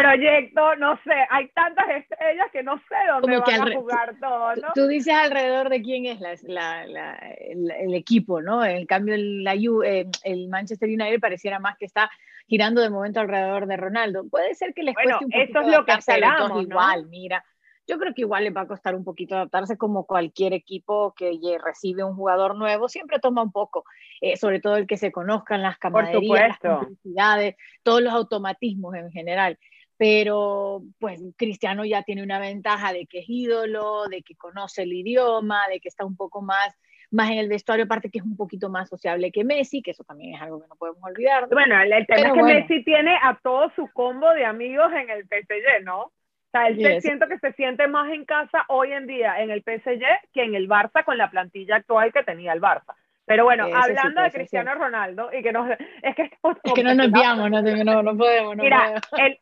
proyecto, 0.00 0.76
no 0.76 0.96
sé, 1.04 1.14
hay 1.30 1.48
tantas 1.48 1.88
estrellas 1.88 2.46
que 2.52 2.62
no 2.62 2.78
sé 2.78 2.96
dónde 3.08 3.38
van 3.38 3.68
a 3.68 3.74
jugar 3.74 4.14
todo, 4.20 4.56
¿no? 4.56 4.68
Tú 4.74 4.86
dices 4.86 5.14
alrededor 5.14 5.68
de 5.68 5.82
quién 5.82 6.06
es 6.06 6.20
la, 6.42 6.86
la, 6.86 7.14
el, 7.14 7.94
equipo, 7.94 8.40
¿no? 8.40 8.64
En 8.64 8.86
cambio, 8.86 9.14
el, 9.14 9.44
la, 9.44 9.54
eh, 9.54 10.06
el 10.24 10.48
Manchester 10.48 10.88
United 10.88 11.20
pareciera 11.20 11.58
más 11.58 11.76
que 11.76 11.86
está 11.86 12.10
girando 12.46 12.80
de 12.80 12.90
momento 12.90 13.20
alrededor 13.20 13.66
de 13.66 13.76
Ronaldo. 13.76 14.28
Puede 14.28 14.54
ser 14.54 14.72
que 14.74 14.82
les 14.82 14.94
cueste 14.94 15.24
un 15.24 15.30
poquito 15.30 15.58
eso 15.58 15.60
es 15.60 15.76
lo 15.76 15.84
que 15.84 15.92
esperamos, 15.92 16.62
igual, 16.62 17.06
mira. 17.06 17.44
Yo 17.86 17.98
creo 17.98 18.12
que 18.12 18.20
igual 18.20 18.44
les 18.44 18.54
va 18.54 18.62
a 18.62 18.66
costar 18.66 18.94
un 18.94 19.02
poquito 19.02 19.34
adaptarse 19.34 19.78
como 19.78 20.04
cualquier 20.04 20.52
equipo 20.52 21.14
que 21.16 21.32
recibe 21.64 22.04
un 22.04 22.14
jugador 22.14 22.54
nuevo, 22.54 22.86
siempre 22.86 23.18
toma 23.18 23.42
un 23.42 23.50
poco, 23.50 23.84
eh, 24.20 24.36
sobre 24.36 24.60
todo 24.60 24.76
el 24.76 24.86
que 24.86 24.98
se 24.98 25.10
conozcan 25.10 25.62
las 25.62 25.78
camaraderías, 25.78 26.48
las 26.48 26.58
complicidades, 26.58 27.56
todos 27.82 28.02
los 28.02 28.12
automatismos 28.12 28.94
en 28.94 29.10
general 29.10 29.58
pero 29.98 30.82
pues 31.00 31.20
Cristiano 31.36 31.84
ya 31.84 32.04
tiene 32.04 32.22
una 32.22 32.38
ventaja 32.38 32.92
de 32.92 33.06
que 33.06 33.18
es 33.18 33.24
ídolo, 33.28 34.06
de 34.06 34.22
que 34.22 34.36
conoce 34.36 34.84
el 34.84 34.92
idioma, 34.92 35.66
de 35.68 35.80
que 35.80 35.88
está 35.88 36.04
un 36.04 36.16
poco 36.16 36.40
más, 36.40 36.78
más 37.10 37.30
en 37.30 37.38
el 37.38 37.48
vestuario, 37.48 37.84
aparte 37.84 38.08
que 38.08 38.18
es 38.18 38.24
un 38.24 38.36
poquito 38.36 38.70
más 38.70 38.88
sociable 38.88 39.32
que 39.32 39.44
Messi, 39.44 39.82
que 39.82 39.90
eso 39.90 40.04
también 40.04 40.36
es 40.36 40.40
algo 40.40 40.62
que 40.62 40.68
no 40.68 40.76
podemos 40.76 41.02
olvidar. 41.02 41.48
Bueno, 41.50 41.80
el, 41.82 42.06
tema 42.06 42.28
es 42.28 42.32
que 42.32 42.42
Messi 42.42 42.84
tiene 42.84 43.18
a 43.20 43.38
todo 43.42 43.72
su 43.74 43.88
combo 43.92 44.32
de 44.34 44.44
amigos 44.44 44.90
en 44.92 45.10
el 45.10 45.24
PSG, 45.24 45.84
¿no? 45.84 46.02
O 46.02 46.50
sea, 46.52 46.68
él 46.68 46.80
se 46.80 47.00
siento 47.00 47.26
que 47.26 47.38
se 47.38 47.52
siente 47.54 47.88
más 47.88 48.10
en 48.10 48.24
casa 48.24 48.64
hoy 48.68 48.92
en 48.92 49.06
día 49.06 49.42
en 49.42 49.50
el 49.50 49.62
PSG 49.62 50.02
que 50.32 50.44
en 50.44 50.54
el 50.54 50.68
Barça 50.68 51.04
con 51.04 51.18
la 51.18 51.28
plantilla 51.28 51.76
actual 51.76 52.12
que 52.12 52.22
tenía 52.22 52.52
el 52.52 52.60
Barça. 52.60 52.94
Pero 53.28 53.44
bueno, 53.44 53.66
hablando 53.74 54.22
de 54.22 54.30
Cristiano 54.30 54.74
Ronaldo, 54.74 55.30
y 55.32 55.42
que 55.42 55.52
no, 55.52 55.68
es 56.02 56.16
que, 56.16 56.22
es 56.22 56.72
que 56.74 56.82
no 56.82 56.94
nos 56.94 57.06
enviamos, 57.06 57.50
no, 57.50 57.62
no, 57.62 58.02
no 58.02 58.16
podemos. 58.16 58.56
No 58.56 58.62
Mira, 58.62 58.94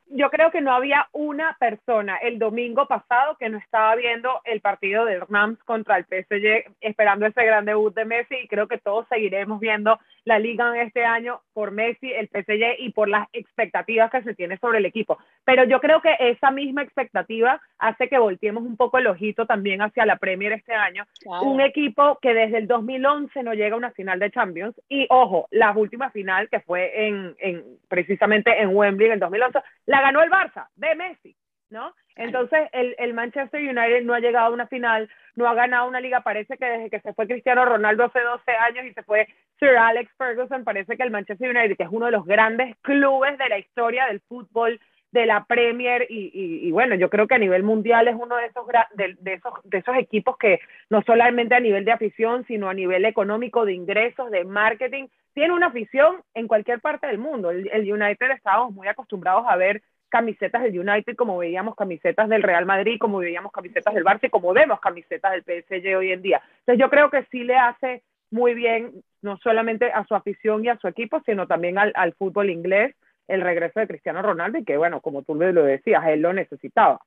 yo 0.09 0.29
creo 0.29 0.51
que 0.51 0.61
no 0.61 0.73
había 0.73 1.09
una 1.13 1.57
persona 1.59 2.17
el 2.17 2.39
domingo 2.39 2.87
pasado 2.87 3.37
que 3.39 3.49
no 3.49 3.59
estaba 3.59 3.95
viendo 3.95 4.41
el 4.45 4.61
partido 4.61 5.05
de 5.05 5.21
Rams 5.21 5.63
contra 5.63 5.97
el 5.99 6.05
PSG, 6.05 6.75
esperando 6.81 7.27
ese 7.27 7.45
gran 7.45 7.65
debut 7.65 7.95
de 7.95 8.05
Messi, 8.05 8.35
y 8.43 8.49
creo 8.49 8.67
que 8.67 8.79
todos 8.79 9.07
seguiremos 9.09 9.61
viendo 9.61 9.99
la 10.27 10.41
liga 10.41 10.69
en 10.69 10.87
este 10.87 11.05
año 11.05 11.41
por 11.55 11.71
Messi, 11.71 12.13
el 12.13 12.29
PSG 12.29 12.81
y 12.81 12.91
por 12.91 13.09
las 13.09 13.29
expectativas 13.33 14.11
que 14.11 14.23
se 14.23 14.35
tiene 14.35 14.59
sobre 14.59 14.79
el 14.79 14.85
equipo. 14.85 15.19
Pero 15.45 15.65
yo 15.65 15.81
creo 15.81 16.03
que 16.03 16.15
esa 16.19 16.51
misma 16.51 16.83
expectativa 16.83 17.61
hace 17.79 18.09
que 18.09 18.19
volteemos 18.19 18.65
un 18.65 18.77
poco 18.77 18.99
el 18.99 19.07
ojito 19.07 19.47
también 19.47 19.83
hacia 19.83 20.05
la 20.05 20.17
Premier 20.17 20.53
este 20.53 20.75
año. 20.75 21.05
Un 21.43 21.61
equipo 21.61 22.19
que 22.21 22.35
desde 22.35 22.59
el 22.59 22.67
2011 22.67 23.43
no 23.45 23.55
llega 23.55 23.75
a 23.75 23.79
una 23.79 23.93
final 23.93 24.19
de 24.19 24.33
Champions 24.33 24.75
y 24.89 25.07
ojo, 25.11 25.47
la 25.53 25.71
última 25.73 26.11
final 26.11 26.49
que 26.49 26.59
fue 26.59 27.07
en, 27.07 27.37
en 27.39 27.65
precisamente 27.89 28.61
en 28.61 28.75
Wembley 28.75 29.07
en 29.07 29.15
el 29.15 29.21
2011, 29.21 29.61
la 29.87 30.01
ganó 30.01 30.23
el 30.23 30.31
Barça 30.31 30.67
de 30.75 30.95
Messi. 30.97 31.37
¿No? 31.71 31.95
Entonces, 32.15 32.69
el, 32.73 32.95
el, 32.99 33.13
Manchester 33.13 33.61
United 33.61 34.03
no 34.05 34.15
ha 34.15 34.21
llegado 34.21 34.47
a 34.47 34.51
una 34.51 34.67
final, 34.67 35.09
no 35.35 35.47
ha 35.49 35.55
ganado 35.55 35.89
una 35.89 36.01
liga, 36.01 36.21
parece 36.21 36.57
que 36.57 36.65
desde 36.65 36.91
que 36.91 37.01
se 37.01 37.13
fue 37.13 37.27
Cristiano 37.27 37.65
Ronaldo 37.65 38.05
hace 38.05 38.21
12 38.21 38.51
años 38.53 38.87
y 38.87 38.95
se 38.95 39.03
fue 39.03 39.29
Sir 39.59 39.77
Alex 39.77 40.11
Ferguson, 40.17 40.65
parece 40.65 40.97
que 40.97 41.03
el 41.03 41.11
Manchester 41.11 41.51
United, 41.55 41.77
que 41.77 41.83
es 41.83 41.91
uno 41.93 42.07
de 42.07 42.13
los 42.13 42.25
grandes 42.25 42.77
clubes 42.83 43.37
de 43.37 43.49
la 43.49 43.59
historia 43.59 44.07
del 44.07 44.21
fútbol 44.21 44.81
de 45.13 45.27
la 45.27 45.45
Premier 45.45 46.07
y, 46.11 46.71
bueno, 46.73 46.95
yo 46.95 47.09
creo 47.09 47.27
que 47.27 47.37
a 47.37 47.39
nivel 47.39 47.63
mundial 47.63 48.07
es 48.09 48.15
uno 48.15 48.37
de 48.37 48.47
esos, 48.47 48.67
de, 48.95 49.33
esos, 49.33 49.55
de 49.65 49.79
esos 49.79 49.97
equipos 49.97 50.37
que 50.37 50.61
no 50.91 51.03
solamente 51.03 51.55
a 51.55 51.61
nivel 51.61 51.85
de 51.85 51.93
afición, 51.93 52.45
sino 52.47 52.69
a 52.69 52.75
nivel 52.75 53.05
económico, 53.05 53.65
de 53.65 53.73
ingresos, 53.73 54.31
de 54.31 54.45
marketing, 54.45 55.07
tiene 55.33 55.55
una 55.55 55.69
afición 55.69 56.23
en 56.35 56.47
cualquier 56.47 56.81
parte 56.81 57.07
del 57.07 57.19
mundo. 57.19 57.51
El, 57.51 57.69
el 57.73 57.91
United 57.91 58.31
estábamos 58.31 58.75
muy 58.75 58.89
acostumbrados 58.89 59.45
a 59.49 59.57
ver 59.57 59.83
camisetas 60.09 60.63
del 60.63 60.79
United 60.79 61.17
como 61.17 61.39
veíamos 61.39 61.75
camisetas 61.75 62.29
del 62.29 62.43
Real 62.43 62.67
Madrid, 62.67 62.99
como 62.99 63.19
veíamos 63.19 63.53
camisetas 63.53 63.95
del 63.95 64.05
Barça 64.05 64.25
y 64.25 64.31
como 64.31 64.53
vemos 64.53 64.81
camisetas 64.81 65.33
del 65.33 65.43
PSG 65.43 65.97
hoy 65.97 66.13
en 66.13 66.23
día. 66.23 66.43
Entonces 66.61 66.81
yo 66.81 66.91
creo 66.91 67.11
que 67.11 67.25
sí 67.31 67.45
le 67.45 67.57
hace 67.57 68.03
muy 68.31 68.55
bien 68.55 68.93
no 69.23 69.37
solamente 69.39 69.91
a 69.93 70.05
su 70.05 70.15
afición 70.15 70.65
y 70.65 70.69
a 70.69 70.79
su 70.79 70.89
equipo, 70.89 71.21
sino 71.27 71.47
también 71.47 71.79
al, 71.79 71.93
al 71.95 72.15
fútbol 72.15 72.51
inglés 72.51 72.95
el 73.29 73.41
regreso 73.41 73.81
de 73.81 73.89
Cristiano 73.89 74.23
Ronaldo 74.23 74.59
y 74.59 74.65
que, 74.65 74.77
bueno, 74.77 75.01
como 75.01 75.23
tú 75.23 75.35
lo 75.35 75.65
decías, 75.65 76.07
él 76.07 76.23
lo 76.23 76.33
necesitaba. 76.33 77.01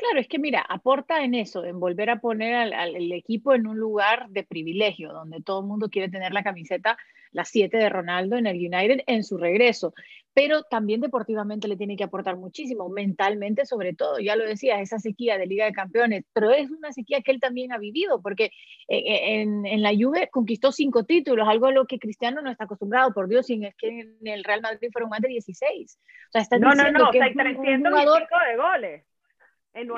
Claro, 0.00 0.18
es 0.18 0.28
que 0.28 0.38
mira, 0.38 0.62
aporta 0.62 1.22
en 1.22 1.34
eso, 1.34 1.62
en 1.62 1.78
volver 1.78 2.08
a 2.08 2.20
poner 2.20 2.54
al, 2.54 3.12
equipo 3.12 3.52
en 3.52 3.66
un 3.66 3.76
lugar 3.76 4.30
de 4.30 4.44
privilegio, 4.44 5.12
donde 5.12 5.42
todo 5.42 5.60
el 5.60 5.66
mundo 5.66 5.90
quiere 5.90 6.08
tener 6.08 6.32
la 6.32 6.42
camiseta, 6.42 6.96
las 7.32 7.50
7 7.50 7.76
de 7.76 7.90
Ronaldo 7.90 8.38
en 8.38 8.46
el 8.46 8.56
United 8.56 9.04
en 9.06 9.24
su 9.24 9.36
regreso. 9.36 9.92
Pero 10.32 10.62
también 10.62 11.02
deportivamente 11.02 11.68
le 11.68 11.76
tiene 11.76 11.96
que 11.98 12.04
aportar 12.04 12.38
muchísimo, 12.38 12.88
mentalmente 12.88 13.66
sobre 13.66 13.92
todo, 13.92 14.18
ya 14.20 14.36
lo 14.36 14.46
decía, 14.46 14.80
esa 14.80 14.98
sequía 14.98 15.36
de 15.36 15.44
Liga 15.44 15.66
de 15.66 15.72
Campeones, 15.72 16.24
pero 16.32 16.50
es 16.50 16.70
una 16.70 16.92
sequía 16.92 17.20
que 17.20 17.32
él 17.32 17.40
también 17.40 17.70
ha 17.70 17.76
vivido, 17.76 18.22
porque 18.22 18.46
eh, 18.88 19.02
eh, 19.04 19.42
en, 19.42 19.66
en 19.66 19.82
la 19.82 19.90
Juve 19.90 20.30
conquistó 20.32 20.72
cinco 20.72 21.04
títulos, 21.04 21.46
algo 21.46 21.66
a 21.66 21.72
lo 21.72 21.84
que 21.84 21.98
Cristiano 21.98 22.40
no 22.40 22.50
está 22.50 22.64
acostumbrado, 22.64 23.12
por 23.12 23.28
Dios, 23.28 23.44
sin 23.44 23.64
es 23.64 23.74
que 23.74 24.00
en 24.00 24.26
el 24.26 24.44
Real 24.44 24.62
Madrid 24.62 24.88
fueron 24.90 25.10
más 25.10 25.20
de 25.20 25.28
16. 25.28 25.98
O 26.00 26.32
sea, 26.32 26.40
está 26.40 26.58
no, 26.58 26.72
no, 26.72 26.90
no, 26.90 27.10
que 27.10 27.20
hay 27.20 27.34
300 27.34 27.92
de 27.92 28.56
goles 28.56 29.09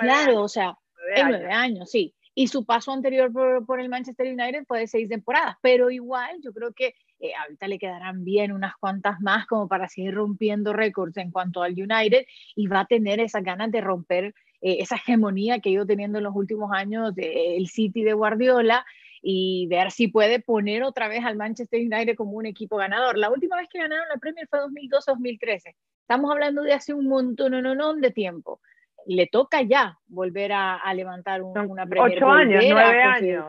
claro, 0.00 0.42
o 0.42 0.48
sea, 0.48 0.76
en 1.14 1.28
nueve 1.28 1.50
años, 1.50 1.90
sí. 1.90 2.14
Y 2.34 2.48
su 2.48 2.64
paso 2.64 2.92
anterior 2.92 3.30
por, 3.66 3.78
el 3.78 3.90
Manchester 3.90 4.26
United 4.26 4.64
fue 4.66 4.80
de 4.80 4.86
seis 4.86 5.08
temporadas, 5.08 5.56
pero 5.60 5.90
igual 5.90 6.38
yo 6.42 6.52
creo 6.52 6.72
que 6.72 6.94
eh, 7.20 7.32
ahorita 7.42 7.68
le 7.68 7.78
quedarán 7.78 8.24
bien 8.24 8.52
unas 8.52 8.74
cuantas 8.76 9.20
más 9.20 9.46
como 9.46 9.68
para 9.68 9.88
seguir 9.88 10.14
rompiendo 10.14 10.72
récords 10.72 11.18
en 11.18 11.30
cuanto 11.30 11.62
al 11.62 11.72
United 11.72 12.24
y 12.56 12.66
va 12.68 12.80
a 12.80 12.86
tener 12.86 13.20
esas 13.20 13.44
ganas 13.44 13.70
de 13.70 13.82
romper 13.82 14.34
eh, 14.62 14.78
esa 14.80 14.96
hegemonía 14.96 15.58
que 15.58 15.68
ha 15.68 15.72
ido 15.72 15.86
teniendo 15.86 16.18
en 16.18 16.24
los 16.24 16.34
últimos 16.34 16.72
años 16.72 17.14
del 17.14 17.66
City 17.68 18.02
de 18.02 18.14
Guardiola 18.14 18.86
y 19.20 19.66
ver 19.68 19.90
si 19.90 20.08
puede 20.08 20.40
poner 20.40 20.84
otra 20.84 21.08
vez 21.08 21.24
al 21.24 21.36
Manchester 21.36 21.80
United 21.80 22.16
como 22.16 22.32
un 22.32 22.46
equipo 22.46 22.76
ganador. 22.76 23.18
La 23.18 23.30
última 23.30 23.56
vez 23.56 23.68
que 23.68 23.78
ganaron 23.78 24.08
la 24.08 24.18
Premier 24.18 24.48
fue 24.48 24.60
2012-2013. 24.60 25.74
Estamos 26.00 26.30
hablando 26.30 26.62
de 26.62 26.72
hace 26.72 26.94
un 26.94 27.08
montón 27.08 28.00
de 28.00 28.10
tiempo 28.10 28.60
le 29.06 29.26
toca 29.26 29.62
ya 29.62 29.98
volver 30.06 30.52
a, 30.52 30.92
levantar 30.94 31.42
una 31.42 31.86
Premier 31.86 32.16
Ocho 32.16 32.28
años, 32.28 32.64
nueve 32.68 33.02
años. 33.02 33.46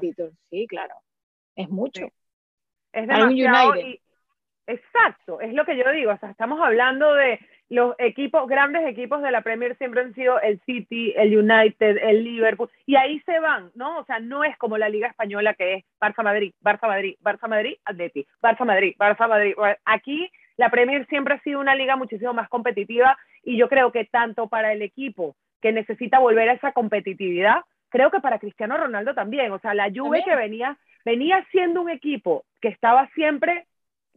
Sí, 0.50 0.68
claro. 0.68 0.96
Es 1.56 1.70
mucho. 1.70 2.08
Es 2.92 3.08
demasiado. 3.08 3.74
exacto, 4.68 5.42
es 5.42 5.54
lo 5.54 5.66
que 5.66 5.78
yo 5.78 5.92
digo. 5.92 6.12
O 6.12 6.18
sea, 6.18 6.30
estamos 6.30 6.60
hablando 6.62 7.14
de 7.14 7.40
los 7.70 7.96
equipos, 7.98 8.48
grandes 8.48 8.86
equipos 8.86 9.22
de 9.22 9.32
la 9.32 9.42
Premier 9.42 9.76
siempre 9.78 10.02
han 10.02 10.14
sido 10.14 10.40
el 10.42 10.62
City, 10.62 11.14
el 11.16 11.36
United, 11.36 11.98
el 11.98 12.24
Liverpool, 12.24 12.70
y 12.86 12.96
ahí 12.96 13.20
se 13.22 13.40
van, 13.40 13.72
¿no? 13.74 14.00
O 14.00 14.06
sea, 14.06 14.20
no 14.20 14.44
es 14.44 14.56
como 14.58 14.78
la 14.78 14.90
Liga 14.90 15.08
Española 15.08 15.56
que 15.56 15.76
es 15.76 15.86
Barça-Madrid, 16.00 16.54
Barça-Madrid, 16.62 17.16
Barça-Madrid, 17.20 17.78
Atleti, 17.84 18.28
Barça-Madrid, 18.42 18.96
Barça-Madrid. 18.98 19.56
Aquí 19.86 20.30
la 20.58 20.70
Premier 20.70 21.08
siempre 21.08 21.34
ha 21.34 21.40
sido 21.42 21.60
una 21.60 21.76
liga 21.76 21.96
muchísimo 21.96 22.34
más 22.34 22.48
competitiva 22.48 23.18
y 23.44 23.58
yo 23.58 23.68
creo 23.68 23.92
que 23.92 24.06
tanto 24.06 24.48
para 24.48 24.72
el 24.72 24.82
equipo 24.82 25.36
que 25.64 25.72
necesita 25.72 26.20
volver 26.20 26.50
a 26.50 26.54
esa 26.54 26.74
competitividad. 26.74 27.62
Creo 27.90 28.12
que 28.12 28.20
para 28.20 28.38
Cristiano 28.38 28.76
Ronaldo 28.76 29.16
también, 29.16 29.50
o 29.54 29.60
sea, 29.60 29.74
la 29.74 29.90
Juve 29.90 30.22
que 30.26 30.36
venía, 30.36 30.78
venía 31.06 31.44
siendo 31.52 31.82
un 31.82 31.90
equipo 31.90 32.44
que 32.62 32.68
estaba 32.68 33.10
siempre 33.16 33.66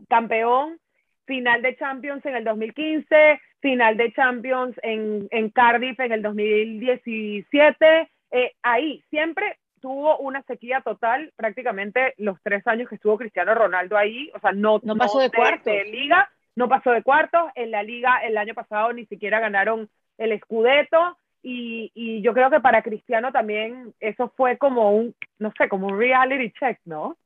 campeón, 0.09 0.81
final 1.25 1.63
de 1.63 1.77
Champions 1.77 2.27
en 2.27 2.35
el 2.35 2.43
2015, 2.43 3.41
final 3.61 3.97
de 3.97 4.13
Champions 4.13 4.75
en, 4.83 5.29
en 5.31 5.51
Cardiff 5.51 6.01
en 6.01 6.13
el 6.13 6.23
2017, 6.23 8.11
eh, 8.33 8.53
ahí 8.63 9.05
siempre 9.09 9.59
tuvo 9.81 10.19
una 10.19 10.43
sequía 10.43 10.81
total 10.81 11.33
prácticamente 11.37 12.15
los 12.17 12.43
tres 12.43 12.67
años 12.67 12.89
que 12.89 12.97
estuvo 12.97 13.17
Cristiano 13.17 13.55
Ronaldo 13.55 13.97
ahí, 13.97 14.33
o 14.35 14.41
sea, 14.41 14.51
no, 14.51 14.81
no 14.83 14.97
pasó 14.97 15.21
de, 15.21 15.31
cuartos. 15.31 15.65
de 15.65 15.85
liga, 15.85 16.29
no 16.57 16.69
pasó 16.69 16.91
de 16.91 17.05
cuartos, 17.05 17.53
en 17.55 17.71
la 17.71 17.85
liga 17.85 18.19
el 18.25 18.37
año 18.37 18.55
pasado 18.55 18.93
ni 18.93 19.07
siquiera 19.07 19.39
ganaron 19.39 19.89
el 20.19 20.37
Scudetto, 20.41 21.17
y, 21.43 22.23
yo 22.23 22.33
creo 22.35 22.51
que 22.51 22.61
para 22.61 22.83
Cristiano 22.83 23.33
también 23.33 23.95
eso 24.01 24.33
fue 24.37 24.59
como 24.59 24.93
un, 24.97 25.15
no 25.39 25.53
sé, 25.57 25.69
como 25.69 25.87
un 25.87 25.99
reality 25.99 26.53
check, 26.59 26.81
¿no? 26.85 27.17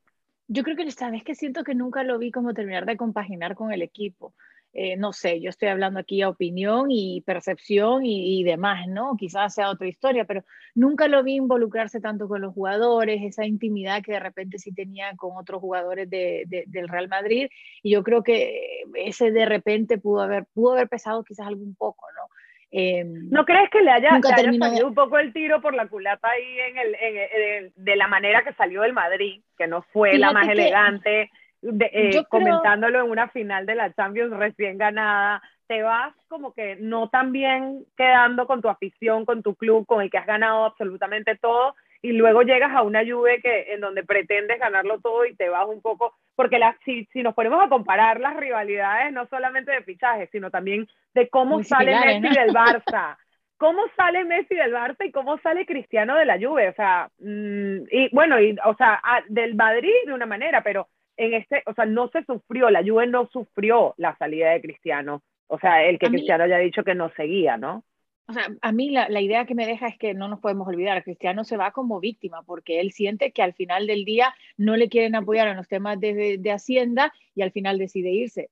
Yo 0.49 0.62
creo 0.62 0.76
que 0.76 0.85
vez 0.85 1.25
que 1.25 1.35
siento 1.35 1.64
que 1.64 1.75
nunca 1.75 2.02
lo 2.02 2.19
vi 2.19 2.31
como 2.31 2.52
terminar 2.52 2.85
de 2.85 2.97
compaginar 2.97 3.55
con 3.55 3.73
el 3.73 3.83
equipo. 3.83 4.35
Eh, 4.73 4.97
no 4.97 5.12
sé, 5.12 5.40
yo 5.40 5.50
estoy 5.50 5.69
hablando 5.69 5.99
aquí 5.99 6.23
a 6.23 6.29
opinión 6.29 6.87
y 6.90 7.23
percepción 7.23 8.05
y, 8.05 8.45
demás, 8.45 8.87
¿no? 8.87 9.17
Quizás 9.17 9.55
sea 9.55 9.71
otra 9.71 9.88
historia, 9.88 10.25
pero 10.26 10.45
nunca 10.75 11.09
lo 11.09 11.25
vi 11.25 11.35
involucrarse 11.35 12.00
tanto 12.00 12.29
con 12.29 12.40
los 12.40 12.55
jugadores, 12.55 13.21
esa 13.23 13.45
intimidad 13.47 14.02
que 14.02 14.12
de 14.12 14.21
repente 14.21 14.59
sí 14.59 14.73
tenía 14.73 15.14
con 15.17 15.37
otros 15.37 15.61
jugadores 15.61 16.09
de, 16.09 16.45
del 16.67 16.88
Real 16.88 17.09
Madrid. 17.09 17.49
Y 17.83 17.90
yo 17.90 18.05
creo 18.05 18.23
que 18.23 18.85
ese 18.95 19.33
de 19.33 19.47
repente 19.47 19.99
pudo 19.99 20.21
haber, 20.23 20.47
pudo 20.55 20.73
haber 20.73 20.88
pesado 20.88 21.25
quizás 21.25 21.47
algún 21.49 21.75
poco, 21.75 22.07
¿no? 22.14 22.29
Em, 22.73 23.29
¿No 23.31 23.45
crees 23.45 23.69
que 23.71 23.81
le 23.81 23.91
haya, 23.91 24.21
salido 24.23 24.87
un 24.87 24.95
poco 24.95 25.19
el 25.19 25.33
tiro 25.33 25.61
por 25.61 25.75
la 25.75 25.89
culata 25.89 26.29
ahí 26.29 26.59
en 26.69 26.79
el, 26.79 27.73
de 27.75 27.97
la 27.97 28.07
manera 28.07 28.45
que 28.45 28.53
salió 28.53 28.83
del 28.83 28.93
Madrid, 28.93 29.43
que 29.59 29.67
no 29.67 29.83
fue 29.93 30.17
la 30.19 30.33
más 30.33 30.49
elegante, 30.49 31.31
eh, 31.62 32.25
comentándolo 32.29 33.00
en 33.00 33.11
una 33.11 33.29
final 33.29 33.67
de 33.67 33.75
la 33.75 33.93
Champions 33.93 34.37
recién 34.37 34.79
ganada? 34.79 35.43
Te 35.67 35.83
vas 35.83 36.15
como 36.29 36.53
que 36.55 36.77
no 36.77 37.09
tan 37.09 37.33
bien 37.33 37.85
quedando 37.97 38.47
con 38.47 38.62
tu 38.62 38.69
afición, 38.69 39.25
con 39.25 39.43
tu 39.43 39.57
club, 39.57 39.85
con 39.87 40.00
el 40.03 40.11
que 40.11 40.19
has 40.19 40.27
ganado 40.27 40.65
absolutamente 40.65 41.37
todo, 41.37 41.75
y 42.02 42.12
luego 42.12 42.42
llegas 42.42 42.73
a 42.75 42.83
una 42.83 43.04
Juve 43.04 43.40
que, 43.42 43.75
en 43.75 43.80
donde 43.80 44.02
pretendes 44.04 44.59
ganarlo 44.59 45.00
todo 45.00 45.26
y 45.26 45.35
te 45.35 45.49
vas 45.49 45.66
un 45.69 45.83
poco, 45.83 46.14
porque 46.35 46.59
la, 46.59 46.76
si, 46.85 47.04
si 47.12 47.23
nos 47.23 47.35
ponemos 47.35 47.62
a 47.62 47.69
comparar 47.69 48.21
las 48.21 48.37
rivalidades, 48.37 49.12
no 49.12 49.26
solamente 49.26 49.73
de 49.73 49.83
fichajes, 49.83 50.28
sino 50.33 50.50
también 50.50 50.88
de 51.14 51.28
cómo 51.28 51.62
sale 51.62 51.95
Messi 51.95 52.35
del 52.35 52.50
Barça, 52.54 53.16
cómo 53.59 53.83
sale 53.97 54.25
Messi 54.25 54.54
del 54.54 54.73
Barça 54.73 55.04
y 55.04 55.12
cómo 55.12 55.38
sale 55.38 55.66
Cristiano 55.66 56.16
de 56.16 56.25
la 56.25 56.38
Juve, 56.38 56.71
o 56.71 56.75
sea, 56.75 57.11
mm, 57.19 57.83
y 57.90 58.09
bueno, 58.12 58.40
y, 58.40 58.57
o 58.64 58.75
sea, 58.76 59.02
del 59.28 59.54
Madrid 59.54 59.92
de 60.07 60.14
una 60.14 60.26
manera, 60.26 60.62
pero 60.62 60.88
en 61.19 61.35
este, 61.35 61.62
o 61.66 61.75
sea, 61.75 61.85
no 61.85 62.09
se 62.09 62.25
sufrió, 62.25 62.71
la 62.71 62.83
Juve 62.83 63.07
no 63.07 63.26
sufrió 63.26 63.92
la 63.99 64.16
salida 64.16 64.50
de 64.52 64.62
Cristiano, 64.62 65.23
o 65.49 65.59
sea, 65.59 65.85
el 65.85 65.99
que 65.99 66.09
Cristiano 66.09 66.45
haya 66.45 66.59
dicho 66.59 66.83
que 66.83 66.95
no 66.95 67.11
seguía, 67.11 67.59
¿no? 67.59 67.85
O 68.31 68.33
sea, 68.33 68.47
a 68.63 68.71
mí 68.71 68.91
la, 68.91 69.21
idea 69.21 69.45
que 69.45 69.57
me 69.57 69.67
deja 69.67 69.89
es 69.89 69.99
que 69.99 70.15
no 70.15 70.29
nos 70.29 70.39
podemos 70.39 70.69
olvidar, 70.69 71.03
Cristiano 71.03 71.43
se 71.43 71.57
va 71.57 71.73
como 71.73 71.99
víctima 71.99 72.45
porque 72.45 72.79
él 72.79 72.93
siente 72.93 73.33
que 73.33 73.43
al 73.43 73.55
final 73.55 73.89
del 73.89 74.05
día 74.05 74.33
no 74.57 74.77
le 74.77 74.89
quieren 74.89 75.17
apoyar 75.17 75.49
en 75.49 75.57
los 75.57 75.67
temas 75.67 75.99
de, 75.99 76.39
de, 76.39 76.53
Hacienda 76.53 77.13
y 77.35 77.43
al 77.43 77.51
final 77.51 77.77
decide 77.77 78.11
irse. 78.11 78.49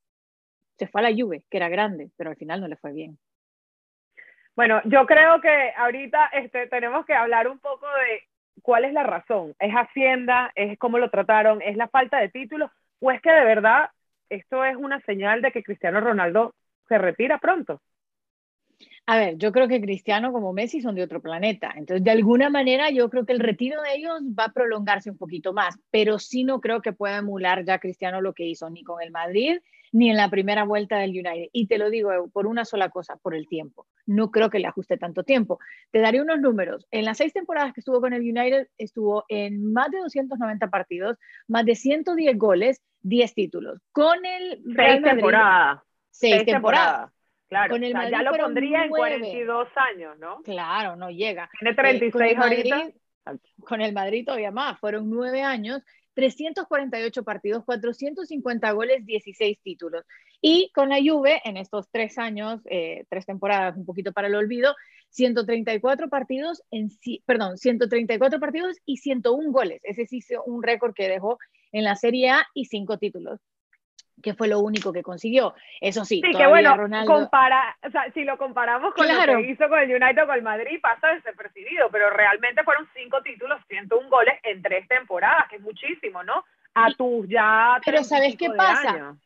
Se 0.78 0.88
fue 0.88 1.00
a 1.00 1.08
la 1.08 1.16
Juve, 1.16 1.44
que 1.48 1.58
era 1.58 1.68
grande, 1.68 2.10
pero 2.16 2.30
al 2.30 2.36
final 2.36 2.60
no 2.60 2.66
le 2.66 2.74
fue 2.74 2.92
bien. 2.92 3.20
Bueno, 4.56 4.80
yo 4.86 5.06
creo 5.06 5.40
que 5.40 5.72
ahorita 5.76 6.26
este, 6.32 6.66
tenemos 6.66 7.06
que 7.06 7.14
hablar 7.14 7.46
un 7.46 7.60
poco 7.60 7.86
de 7.86 8.24
cuál 8.62 8.84
es 8.84 8.92
la 8.92 9.04
razón. 9.04 9.54
¿Es 9.60 9.72
Hacienda? 9.72 10.50
¿Es 10.56 10.76
cómo 10.76 10.98
lo 10.98 11.08
trataron? 11.08 11.62
¿Es 11.62 11.76
la 11.76 11.86
falta 11.86 12.18
de 12.18 12.30
títulos? 12.30 12.68
¿O 12.98 13.12
es 13.12 13.22
que 13.22 13.30
de 13.30 13.44
verdad 13.44 13.90
esto 14.28 14.64
es 14.64 14.74
una 14.74 14.98
señal 15.02 15.40
de 15.40 15.52
que 15.52 15.62
Cristiano 15.62 16.00
Ronaldo 16.00 16.56
se 16.88 16.98
retira 16.98 17.38
pronto? 17.38 17.80
A 19.10 19.16
ver, 19.16 19.38
yo 19.38 19.52
creo 19.52 19.68
que 19.68 19.80
Cristiano 19.80 20.34
como 20.34 20.52
Messi 20.52 20.82
son 20.82 20.94
de 20.94 21.02
otro 21.02 21.22
planeta. 21.22 21.72
Entonces, 21.74 22.04
de 22.04 22.10
alguna 22.10 22.50
manera, 22.50 22.90
yo 22.90 23.08
creo 23.08 23.24
que 23.24 23.32
el 23.32 23.40
retiro 23.40 23.80
de 23.80 23.94
ellos 23.94 24.20
va 24.38 24.44
a 24.44 24.52
prolongarse 24.52 25.10
un 25.10 25.16
poquito 25.16 25.54
más, 25.54 25.78
pero 25.90 26.18
sí 26.18 26.44
no 26.44 26.60
creo 26.60 26.82
que 26.82 26.92
pueda 26.92 27.16
emular 27.16 27.64
ya 27.64 27.78
Cristiano 27.78 28.20
lo 28.20 28.34
que 28.34 28.44
hizo 28.44 28.68
ni 28.68 28.84
con 28.84 29.00
el 29.00 29.10
Madrid 29.10 29.60
ni 29.92 30.10
en 30.10 30.18
la 30.18 30.28
primera 30.28 30.64
vuelta 30.64 30.98
del 30.98 31.12
United. 31.12 31.48
Y 31.54 31.68
te 31.68 31.78
lo 31.78 31.88
digo 31.88 32.28
por 32.34 32.46
una 32.46 32.66
sola 32.66 32.90
cosa, 32.90 33.16
por 33.16 33.34
el 33.34 33.48
tiempo. 33.48 33.86
No 34.04 34.30
creo 34.30 34.50
que 34.50 34.58
le 34.58 34.66
ajuste 34.66 34.98
tanto 34.98 35.22
tiempo. 35.22 35.58
Te 35.90 36.00
daré 36.00 36.20
unos 36.20 36.38
números. 36.38 36.86
En 36.90 37.06
las 37.06 37.16
seis 37.16 37.32
temporadas 37.32 37.72
que 37.72 37.80
estuvo 37.80 38.02
con 38.02 38.12
el 38.12 38.20
United, 38.20 38.68
estuvo 38.76 39.24
en 39.30 39.72
más 39.72 39.90
de 39.90 40.00
290 40.00 40.68
partidos, 40.68 41.16
más 41.46 41.64
de 41.64 41.76
110 41.76 42.36
goles, 42.36 42.82
10 43.00 43.32
títulos. 43.32 43.80
Con 43.90 44.26
el 44.26 44.60
Real 44.66 45.00
Madrid, 45.00 45.14
temporadas. 45.14 45.80
Seis, 46.10 46.44
temporadas. 46.44 47.10
Claro, 47.48 47.72
con 47.72 47.82
el 47.82 47.92
ya 47.92 48.22
lo 48.22 48.36
pondría 48.36 48.84
en 48.84 48.90
42 48.90 49.68
años, 49.76 50.18
¿no? 50.18 50.42
Claro, 50.42 50.96
no 50.96 51.10
llega. 51.10 51.48
Tiene 51.58 51.74
36 51.74 52.14
eh, 52.14 52.34
con 52.34 52.42
ahorita. 52.42 52.90
con 53.60 53.80
el 53.80 53.92
Madrid 53.94 54.24
todavía 54.26 54.50
más, 54.50 54.78
fueron 54.78 55.08
nueve 55.08 55.42
años, 55.42 55.82
348 56.12 57.22
partidos, 57.22 57.64
450 57.64 58.70
goles, 58.72 59.06
16 59.06 59.58
títulos. 59.62 60.04
Y 60.42 60.70
con 60.74 60.90
la 60.90 60.98
Juve, 60.98 61.40
en 61.44 61.56
estos 61.56 61.88
tres 61.90 62.18
años, 62.18 62.60
eh, 62.66 63.06
tres 63.08 63.24
temporadas, 63.24 63.76
un 63.76 63.86
poquito 63.86 64.12
para 64.12 64.28
el 64.28 64.34
olvido, 64.34 64.74
134 65.10 66.10
partidos, 66.10 66.62
en, 66.70 66.90
perdón, 67.24 67.56
134 67.56 68.40
partidos 68.40 68.76
y 68.84 68.98
101 68.98 69.50
goles. 69.50 69.80
Ese 69.84 70.06
sí 70.06 70.18
es 70.18 70.36
un 70.44 70.62
récord 70.62 70.92
que 70.92 71.08
dejó 71.08 71.38
en 71.72 71.84
la 71.84 71.96
Serie 71.96 72.30
A 72.30 72.46
y 72.52 72.66
cinco 72.66 72.98
títulos 72.98 73.40
que 74.22 74.34
fue 74.34 74.48
lo 74.48 74.60
único 74.60 74.92
que 74.92 75.02
consiguió. 75.02 75.54
Eso 75.80 76.04
sí, 76.04 76.20
sí 76.24 76.36
que 76.36 76.46
bueno, 76.46 76.76
compara, 77.06 77.76
o 77.86 77.90
sea, 77.90 78.10
si 78.12 78.24
lo 78.24 78.36
comparamos 78.38 78.94
con 78.94 79.06
lo 79.06 79.14
que 79.38 79.50
hizo 79.50 79.68
con 79.68 79.78
el 79.78 79.90
United 79.90 80.24
o 80.24 80.26
con 80.26 80.36
el 80.36 80.42
Madrid, 80.42 80.78
pasa 80.80 81.08
desapercibido, 81.08 81.88
pero 81.90 82.10
realmente 82.10 82.62
fueron 82.64 82.88
cinco 82.94 83.22
títulos, 83.22 83.60
101 83.68 84.08
goles 84.08 84.34
en 84.42 84.62
tres 84.62 84.86
temporadas, 84.88 85.48
que 85.48 85.56
es 85.56 85.62
muchísimo, 85.62 86.22
¿no? 86.22 86.44
A 86.74 86.90
tus 86.92 87.28
ya... 87.28 87.80
Pero 87.84 88.04
¿sabes 88.04 88.36
qué 88.36 88.50
pasa? 88.50 89.16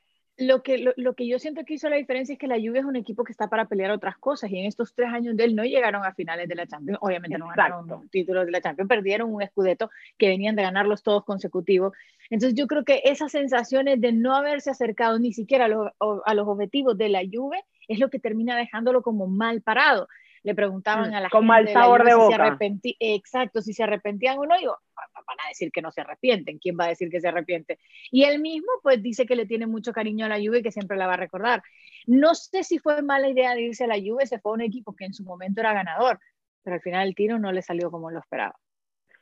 Lo 0.47 0.63
que, 0.63 0.93
lo, 0.97 1.15
que 1.15 1.27
yo 1.27 1.39
siento 1.39 1.65
que 1.65 1.75
hizo 1.75 1.89
la 1.89 1.97
diferencia 1.97 2.33
es 2.33 2.39
que 2.39 2.47
la 2.47 2.57
Juve 2.57 2.81
es 2.81 2.85
un 2.85 2.97
equipo 2.97 3.25
que 3.25 3.33
está 3.33 3.49
para 3.49 3.67
pelear 3.67 3.91
otras 3.91 4.19
cosas 4.19 4.51
y 4.51 4.59
en 4.59 4.67
estos 4.67 4.95
tres 4.95 5.09
años 5.09 5.37
de 5.37 5.45
él 5.45 5.55
no 5.55 5.65
llegaron 5.65 6.05
a 6.05 6.15
finales 6.15 6.49
de 6.49 6.55
la 6.55 6.67
Champions, 6.67 6.99
obviamente 7.01 7.39
no 7.39 7.49
ganaron 7.49 8.09
títulos 8.11 8.47
de 8.47 8.53
la 8.53 8.61
Champions, 8.61 8.89
perdieron 8.89 9.33
un 9.33 9.43
escudeto 9.43 9.91
que 10.19 10.29
venían 10.29 10.57
de 10.57 10.63
ganarlos 10.63 11.03
todos 11.03 11.25
consecutivos. 11.25 11.93
Entonces 12.31 12.59
yo 12.59 12.67
creo 12.67 12.85
que 12.85 13.03
esas 13.05 13.33
sensaciones 13.33 14.01
de 14.01 14.13
no 14.13 14.35
haberse 14.35 14.71
acercado 14.71 15.19
ni 15.19 15.33
siquiera 15.33 15.67
a 15.67 15.69
los, 15.69 15.91
a 16.25 16.35
los 16.35 16.49
objetivos 16.49 16.97
de 16.99 17.09
la 17.09 17.21
Juve 17.21 17.65
es 17.89 17.99
lo 17.99 18.11
que 18.11 18.19
termina 18.19 18.57
dejándolo 18.57 19.03
como 19.03 19.27
mal 19.27 19.63
parado 19.63 20.09
le 20.43 20.55
preguntaban 20.55 21.11
mm, 21.11 21.15
a 21.15 21.21
la 21.21 21.31
Con 21.31 21.47
mal 21.47 21.69
sabor 21.69 22.05
de, 22.05 22.15
boca. 22.15 22.59
Si 22.59 22.81
se 22.81 22.97
exacto, 23.15 23.63
si 23.63 23.73
se 23.73 23.83
arrepentían 23.85 24.39
o 24.39 24.47
no, 24.47 24.57
digo, 24.59 24.77
van 25.15 25.41
a 25.45 25.49
decir 25.49 25.71
que 25.73 25.83
no 25.83 25.91
se 25.91 26.01
arrepienten, 26.01 26.59
¿quién 26.59 26.77
va 26.79 26.85
a 26.85 26.89
decir 26.89 27.11
que 27.11 27.21
se 27.21 27.29
arrepiente? 27.29 27.79
Y 28.11 28.25
él 28.25 28.41
mismo 28.41 28.71
pues 28.83 29.03
dice 29.03 29.27
que 29.27 29.37
le 29.37 29.47
tiene 29.47 29.67
mucho 29.67 29.93
cariño 29.93 30.27
a 30.27 30.29
la 30.29 30.37
Juve 30.37 30.59
y 30.59 30.63
que 30.63 30.73
siempre 30.73 30.97
la 30.97 31.07
va 31.07 31.15
a 31.15 31.19
recordar. 31.19 31.63
No 32.07 32.35
sé 32.35 32.65
si 32.65 32.79
fue 32.79 33.03
mala 33.03 33.29
idea 33.29 33.55
de 33.55 33.63
irse 33.63 33.85
a 33.85 33.89
la 33.89 33.99
Juve, 33.99 34.27
se 34.27 34.39
fue 34.39 34.53
a 34.53 34.55
un 34.55 34.63
equipo 34.63 34.95
que 34.95 35.05
en 35.05 35.15
su 35.15 35.25
momento 35.25 35.61
era 35.61 35.73
ganador, 35.73 36.19
pero 36.63 36.75
al 36.75 36.83
final 36.83 37.09
el 37.09 37.15
tiro 37.15 37.39
no 37.39 37.53
le 37.53 37.63
salió 37.63 37.91
como 37.91 38.11
lo 38.11 38.21
esperaba. 38.21 38.55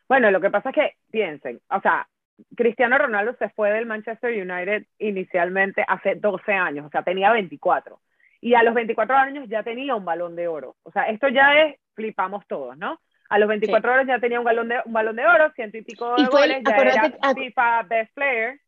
Bueno, 0.08 0.30
lo 0.30 0.40
que 0.40 0.50
pasa 0.50 0.70
es 0.70 0.74
que 0.74 0.92
piensen, 1.10 1.60
o 1.70 1.80
sea, 1.80 2.08
Cristiano 2.56 2.98
Ronaldo 2.98 3.34
se 3.38 3.50
fue 3.50 3.70
del 3.70 3.86
Manchester 3.86 4.32
United 4.32 4.86
inicialmente 4.98 5.84
hace 5.86 6.14
12 6.14 6.52
años, 6.52 6.86
o 6.86 6.90
sea, 6.90 7.02
tenía 7.02 7.32
24 7.32 8.00
y 8.40 8.54
a 8.54 8.62
los 8.62 8.74
24 8.74 9.16
años 9.16 9.48
ya 9.48 9.62
tenía 9.62 9.94
un 9.94 10.04
balón 10.04 10.34
de 10.34 10.48
oro. 10.48 10.76
O 10.82 10.90
sea, 10.90 11.04
esto 11.04 11.28
ya 11.28 11.62
es, 11.62 11.76
flipamos 11.94 12.46
todos, 12.46 12.76
¿no? 12.76 13.00
A 13.30 13.38
los 13.38 13.48
24 13.48 13.92
años 13.92 14.06
ya 14.08 14.18
tenía 14.18 14.40
un 14.40 14.44
balón 14.44 14.68
de, 14.68 14.80
un 14.84 14.92
balón 14.92 15.14
de 15.14 15.24
oro, 15.24 15.52
ciento 15.54 15.78
y 15.78 15.82
pico 15.82 16.16
de 16.16 16.26
goles, 16.26 16.62
ya 16.66 16.76
era 16.76 17.34
FIFA 17.34 17.82
Best 17.84 18.12
Player. 18.12 18.60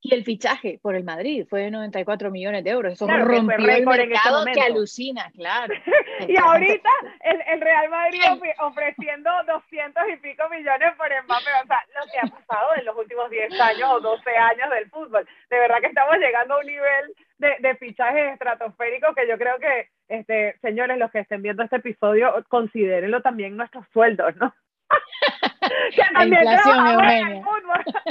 Y 0.00 0.14
el 0.14 0.22
fichaje 0.22 0.78
por 0.82 0.94
el 0.94 1.02
Madrid 1.02 1.46
fue 1.48 1.62
de 1.62 1.70
94 1.70 2.30
millones 2.30 2.62
de 2.62 2.70
euros. 2.70 2.92
Eso 2.92 3.06
claro, 3.06 3.24
rompió 3.24 3.56
el 3.56 3.70
este 3.70 3.86
mercado 3.86 4.44
que 4.44 4.60
alucina, 4.60 5.32
claro. 5.34 5.72
y 6.28 6.36
ahorita 6.36 6.90
el, 7.22 7.40
el, 7.40 7.60
Real 7.60 7.88
Madrid 7.88 8.20
ofreciendo 8.60 9.30
200 9.46 10.04
y 10.12 10.16
pico 10.18 10.48
millones 10.50 10.92
por 10.98 11.08
Mbappé. 11.08 11.50
O 11.64 11.66
sea, 11.66 11.82
lo 11.98 12.12
que 12.12 12.18
ha 12.18 12.38
pasado 12.38 12.76
en 12.76 12.84
los 12.84 12.96
últimos 12.96 13.30
10 13.30 13.58
años 13.58 13.90
o 13.94 14.00
12 14.00 14.30
años 14.30 14.70
del 14.70 14.90
fútbol. 14.90 15.26
De 15.48 15.58
verdad 15.58 15.80
que 15.80 15.86
estamos 15.86 16.16
llegando 16.18 16.54
a 16.54 16.60
un 16.60 16.66
nivel 16.66 17.14
de, 17.38 17.56
de 17.60 17.76
fichajes 17.76 18.34
estratosféricos 18.34 19.14
que 19.16 19.26
yo 19.26 19.38
creo 19.38 19.58
que, 19.58 19.88
este, 20.08 20.56
señores, 20.60 20.98
los 20.98 21.10
que 21.10 21.20
estén 21.20 21.42
viendo 21.42 21.62
este 21.62 21.76
episodio, 21.76 22.32
considérenlo 22.48 23.22
también 23.22 23.56
nuestros 23.56 23.86
sueldos, 23.92 24.34
¿no? 24.36 24.54
la 26.14 26.24
inflación, 26.24 26.86
Eugenia. 26.86 27.42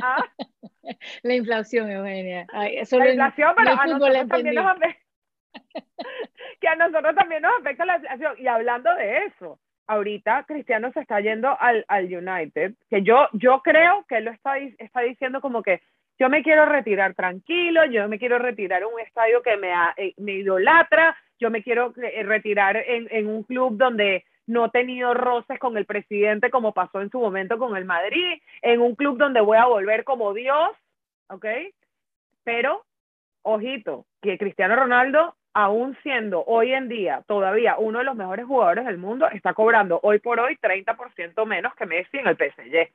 ¿Ah? 0.02 0.26
La 1.24 1.34
inflación, 1.34 1.90
Eugenia. 1.90 2.48
la 2.54 3.10
inflación, 3.10 3.54
pero 3.56 3.72
a 3.72 3.86
nosotros 3.86 4.28
también 4.28 4.56
nos 4.56 4.66
afecta. 4.66 5.00
que 6.60 6.68
a 6.68 6.76
nosotros 6.76 7.16
también 7.16 7.42
nos 7.42 7.52
afecta 7.60 7.86
la 7.86 7.96
inflación. 7.98 8.36
Y 8.38 8.48
hablando 8.48 8.94
de 8.96 9.26
eso, 9.26 9.60
ahorita 9.88 10.44
Cristiano 10.48 10.92
se 10.92 11.02
está 11.02 11.20
yendo 11.20 11.56
al, 11.60 11.86
al 11.88 12.06
United, 12.06 12.74
que 12.90 13.04
yo, 13.04 13.28
yo 13.34 13.62
creo 13.62 14.06
que 14.08 14.18
él 14.18 14.26
lo 14.26 14.32
está, 14.32 14.58
está 14.58 15.02
diciendo 15.02 15.42
como 15.42 15.62
que 15.62 15.82
yo 16.20 16.30
me 16.30 16.44
quiero 16.44 16.66
retirar 16.66 17.16
tranquilo, 17.16 17.86
yo 17.86 18.08
me 18.08 18.20
quiero 18.20 18.38
retirar 18.40 18.86
un 18.86 19.00
estadio 19.00 19.42
que 19.42 19.58
me, 19.58 19.74
eh, 19.98 20.14
me 20.18 20.34
idolatra, 20.34 21.16
yo 21.40 21.50
me 21.50 21.64
quiero 21.64 21.94
eh, 22.02 22.24
retirar 22.24 22.78
en, 22.78 23.08
en 23.12 23.28
un 23.28 23.44
club 23.44 23.78
donde 23.78 24.26
no 24.46 24.66
he 24.66 24.70
tenido 24.70 25.14
roces 25.14 25.60
con 25.60 25.78
el 25.78 25.86
presidente 25.86 26.50
como 26.50 26.74
pasó 26.74 27.02
en 27.02 27.10
su 27.10 27.20
momento 27.20 27.58
con 27.58 27.78
el 27.78 27.86
Madrid, 27.86 28.42
en 28.62 28.82
un 28.82 28.96
club 28.96 29.18
donde 29.18 29.42
voy 29.42 29.58
a 29.58 29.66
volver 29.66 30.04
como 30.04 30.34
Dios, 30.34 30.70
¿ok? 31.30 31.46
Pero, 32.44 32.84
ojito, 33.42 34.06
que 34.22 34.38
Cristiano 34.38 34.76
Ronaldo, 34.76 35.36
aún 35.54 35.98
siendo 36.04 36.44
hoy 36.46 36.74
en 36.74 36.90
día 36.90 37.24
todavía 37.28 37.78
uno 37.78 38.00
de 38.00 38.06
los 38.06 38.16
mejores 38.16 38.46
jugadores 38.46 38.86
del 38.86 38.98
mundo, 38.98 39.30
está 39.30 39.54
cobrando 39.54 40.00
hoy 40.04 40.20
por 40.20 40.40
hoy 40.40 40.58
30% 40.62 41.46
menos 41.46 41.74
que 41.76 41.86
Messi 41.86 42.18
en 42.18 42.28
el 42.28 42.36
PSG, 42.36 42.90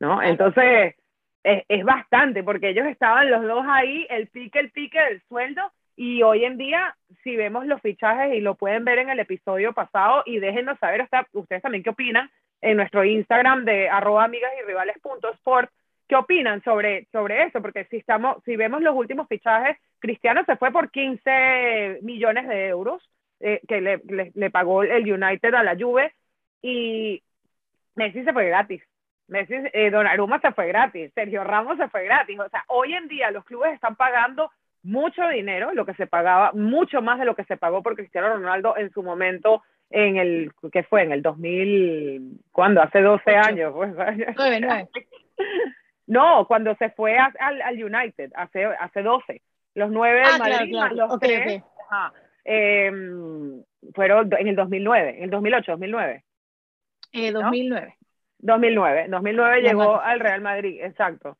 ¿no? 0.00 0.22
Entonces, 0.22 0.94
es, 1.42 1.64
es 1.68 1.84
bastante, 1.84 2.42
porque 2.42 2.70
ellos 2.70 2.86
estaban 2.86 3.30
los 3.30 3.42
dos 3.42 3.64
ahí, 3.68 4.06
el 4.08 4.28
pique, 4.28 4.58
el 4.58 4.70
pique 4.70 5.00
del 5.00 5.22
sueldo, 5.28 5.62
y 5.96 6.22
hoy 6.22 6.44
en 6.44 6.58
día, 6.58 6.94
si 7.24 7.36
vemos 7.36 7.66
los 7.66 7.80
fichajes 7.80 8.34
y 8.34 8.40
lo 8.40 8.54
pueden 8.54 8.84
ver 8.84 8.98
en 8.98 9.08
el 9.08 9.18
episodio 9.18 9.72
pasado 9.72 10.22
y 10.26 10.38
déjenos 10.38 10.78
saber 10.78 11.02
hasta 11.02 11.26
ustedes 11.32 11.62
también 11.62 11.82
qué 11.82 11.90
opinan 11.90 12.30
en 12.60 12.76
nuestro 12.76 13.04
Instagram 13.04 13.64
de 13.64 13.88
arroba 13.88 14.24
amigas 14.24 14.52
y 14.60 14.66
rivales 14.66 14.96
sport, 15.34 15.70
qué 16.06 16.16
opinan 16.16 16.62
sobre, 16.62 17.06
sobre 17.12 17.44
eso, 17.44 17.62
porque 17.62 17.84
si 17.86 17.96
estamos, 17.96 18.42
si 18.44 18.56
vemos 18.56 18.82
los 18.82 18.94
últimos 18.94 19.26
fichajes, 19.26 19.78
Cristiano 19.98 20.44
se 20.44 20.56
fue 20.56 20.70
por 20.70 20.90
15 20.90 22.00
millones 22.02 22.46
de 22.46 22.68
euros 22.68 23.02
eh, 23.40 23.60
que 23.66 23.80
le, 23.80 24.00
le, 24.34 24.50
pagó 24.50 24.82
el 24.82 25.10
United 25.10 25.54
a 25.54 25.62
la 25.62 25.76
Juve 25.76 26.14
y 26.62 27.22
Messi 27.94 28.22
se 28.22 28.32
fue 28.32 28.46
gratis. 28.46 28.82
Messi, 29.28 29.54
eh, 29.72 29.90
Donnarumma 29.90 30.40
se 30.40 30.52
fue 30.52 30.68
gratis, 30.68 31.10
Sergio 31.14 31.42
Ramos 31.42 31.78
se 31.78 31.88
fue 31.88 32.04
gratis. 32.04 32.38
O 32.38 32.48
sea, 32.48 32.64
hoy 32.68 32.94
en 32.94 33.08
día 33.08 33.30
los 33.30 33.44
clubes 33.44 33.72
están 33.72 33.96
pagando 33.96 34.50
mucho 34.86 35.28
dinero, 35.28 35.74
lo 35.74 35.84
que 35.84 35.94
se 35.94 36.06
pagaba, 36.06 36.52
mucho 36.52 37.02
más 37.02 37.18
de 37.18 37.24
lo 37.24 37.34
que 37.34 37.44
se 37.44 37.56
pagó 37.56 37.82
por 37.82 37.96
Cristiano 37.96 38.28
Ronaldo 38.28 38.76
en 38.76 38.90
su 38.92 39.02
momento 39.02 39.62
en 39.90 40.16
el, 40.16 40.52
que 40.72 40.84
fue? 40.84 41.02
En 41.02 41.12
el 41.12 41.22
2000, 41.22 42.40
¿cuándo? 42.52 42.80
Hace 42.80 43.00
12 43.00 43.36
años. 43.36 43.72
Pues, 43.74 43.92
no, 46.06 46.46
cuando 46.46 46.74
se 46.76 46.90
fue 46.90 47.18
al, 47.18 47.62
al 47.62 47.84
United, 47.84 48.32
hace, 48.36 48.64
hace 48.64 49.02
12. 49.02 49.42
Los 49.74 49.90
9 49.90 50.18
de 50.18 50.24
ah, 50.24 50.38
Madrid, 50.38 50.76
los 50.92 51.18
tres, 51.18 51.62
em, 52.44 53.62
fueron 53.92 54.30
en 54.38 54.48
el 54.48 54.56
2009, 54.56 55.18
en 55.18 55.24
el 55.24 55.30
2008, 55.30 55.72
2009. 55.72 56.24
Eh, 57.12 57.32
2009. 57.32 57.96
2009, 58.38 59.06
2009 59.08 59.62
llegó 59.62 60.00
al 60.00 60.20
Real 60.20 60.42
Madrid, 60.42 60.78
exacto 60.80 61.36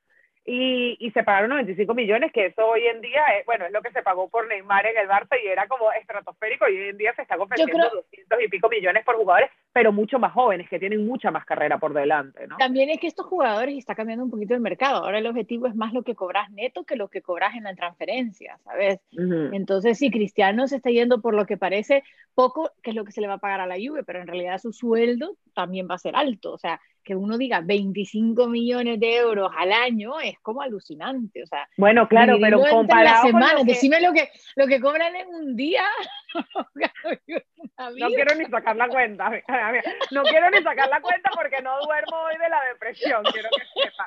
y, 0.46 0.96
y 1.00 1.10
se 1.10 1.24
pagaron 1.24 1.50
95 1.50 1.92
millones, 1.92 2.30
que 2.32 2.46
eso 2.46 2.64
hoy 2.64 2.86
en 2.86 3.00
día 3.00 3.20
es, 3.38 3.44
bueno, 3.46 3.66
es 3.66 3.72
lo 3.72 3.82
que 3.82 3.90
se 3.90 4.02
pagó 4.02 4.28
por 4.28 4.46
Neymar 4.46 4.86
en 4.86 4.96
el 4.96 5.08
Barça 5.08 5.36
y 5.42 5.48
era 5.48 5.66
como 5.66 5.90
estratosférico 5.90 6.68
y 6.68 6.76
hoy 6.76 6.88
en 6.90 6.96
día 6.96 7.12
se 7.14 7.22
está 7.22 7.36
ofreciendo 7.36 7.90
200 7.92 8.38
y 8.44 8.48
pico 8.48 8.68
millones 8.68 9.04
por 9.04 9.16
jugadores, 9.16 9.50
pero 9.72 9.92
mucho 9.92 10.20
más 10.20 10.32
jóvenes, 10.32 10.68
que 10.68 10.78
tienen 10.78 11.04
mucha 11.04 11.32
más 11.32 11.44
carrera 11.44 11.78
por 11.78 11.92
delante, 11.92 12.46
¿no? 12.46 12.56
También 12.58 12.90
es 12.90 13.00
que 13.00 13.08
estos 13.08 13.26
jugadores 13.26 13.76
está 13.76 13.96
cambiando 13.96 14.24
un 14.24 14.30
poquito 14.30 14.54
el 14.54 14.60
mercado, 14.60 15.04
ahora 15.04 15.18
el 15.18 15.26
objetivo 15.26 15.66
es 15.66 15.74
más 15.74 15.92
lo 15.92 16.04
que 16.04 16.14
cobras 16.14 16.48
neto 16.52 16.84
que 16.84 16.94
lo 16.94 17.08
que 17.08 17.22
cobras 17.22 17.56
en 17.56 17.64
la 17.64 17.74
transferencia, 17.74 18.58
¿sabes? 18.62 19.00
Entonces, 19.10 19.98
si 19.98 20.10
Cristiano 20.12 20.68
se 20.68 20.76
está 20.76 20.90
yendo 20.90 21.20
por 21.20 21.34
lo 21.34 21.46
que 21.46 21.56
parece 21.56 22.04
poco, 22.34 22.70
que 22.82 22.90
es 22.90 22.96
lo 22.96 23.04
que 23.04 23.12
se 23.12 23.20
le 23.20 23.26
va 23.26 23.34
a 23.34 23.38
pagar 23.38 23.60
a 23.60 23.66
la 23.66 23.76
Juve, 23.76 24.04
pero 24.04 24.20
en 24.20 24.28
realidad 24.28 24.58
su 24.58 24.72
sueldo 24.72 25.36
también 25.54 25.88
va 25.90 25.96
a 25.96 25.98
ser 25.98 26.14
alto, 26.14 26.52
o 26.52 26.58
sea, 26.58 26.80
que 27.06 27.14
uno 27.14 27.38
diga 27.38 27.60
25 27.60 28.48
millones 28.48 28.98
de 28.98 29.16
euros 29.16 29.52
al 29.56 29.72
año 29.72 30.18
es 30.18 30.36
como 30.40 30.60
alucinante, 30.60 31.44
o 31.44 31.46
sea. 31.46 31.68
Bueno, 31.76 32.08
claro, 32.08 32.36
pero 32.40 32.60
comparado 32.68 33.30
con 33.30 33.40
lo 33.40 33.58
que... 33.58 33.64
decime 33.64 34.00
lo 34.00 34.12
que, 34.12 34.28
lo 34.56 34.66
que 34.66 34.80
cobran 34.80 35.14
en 35.14 35.28
un 35.28 35.54
día. 35.54 35.84
no 37.96 38.08
quiero 38.08 38.34
ni 38.34 38.44
sacar 38.46 38.74
la 38.74 38.88
cuenta, 38.88 39.30
no 40.10 40.22
quiero 40.24 40.50
ni 40.50 40.62
sacar 40.64 40.88
la 40.88 41.00
cuenta 41.00 41.30
porque 41.32 41.62
no 41.62 41.78
duermo 41.84 42.16
hoy 42.22 42.36
de 42.38 42.48
la 42.48 42.60
depresión, 42.72 43.22
quiero 43.32 43.50
que 43.56 43.82
sepa. 43.82 44.04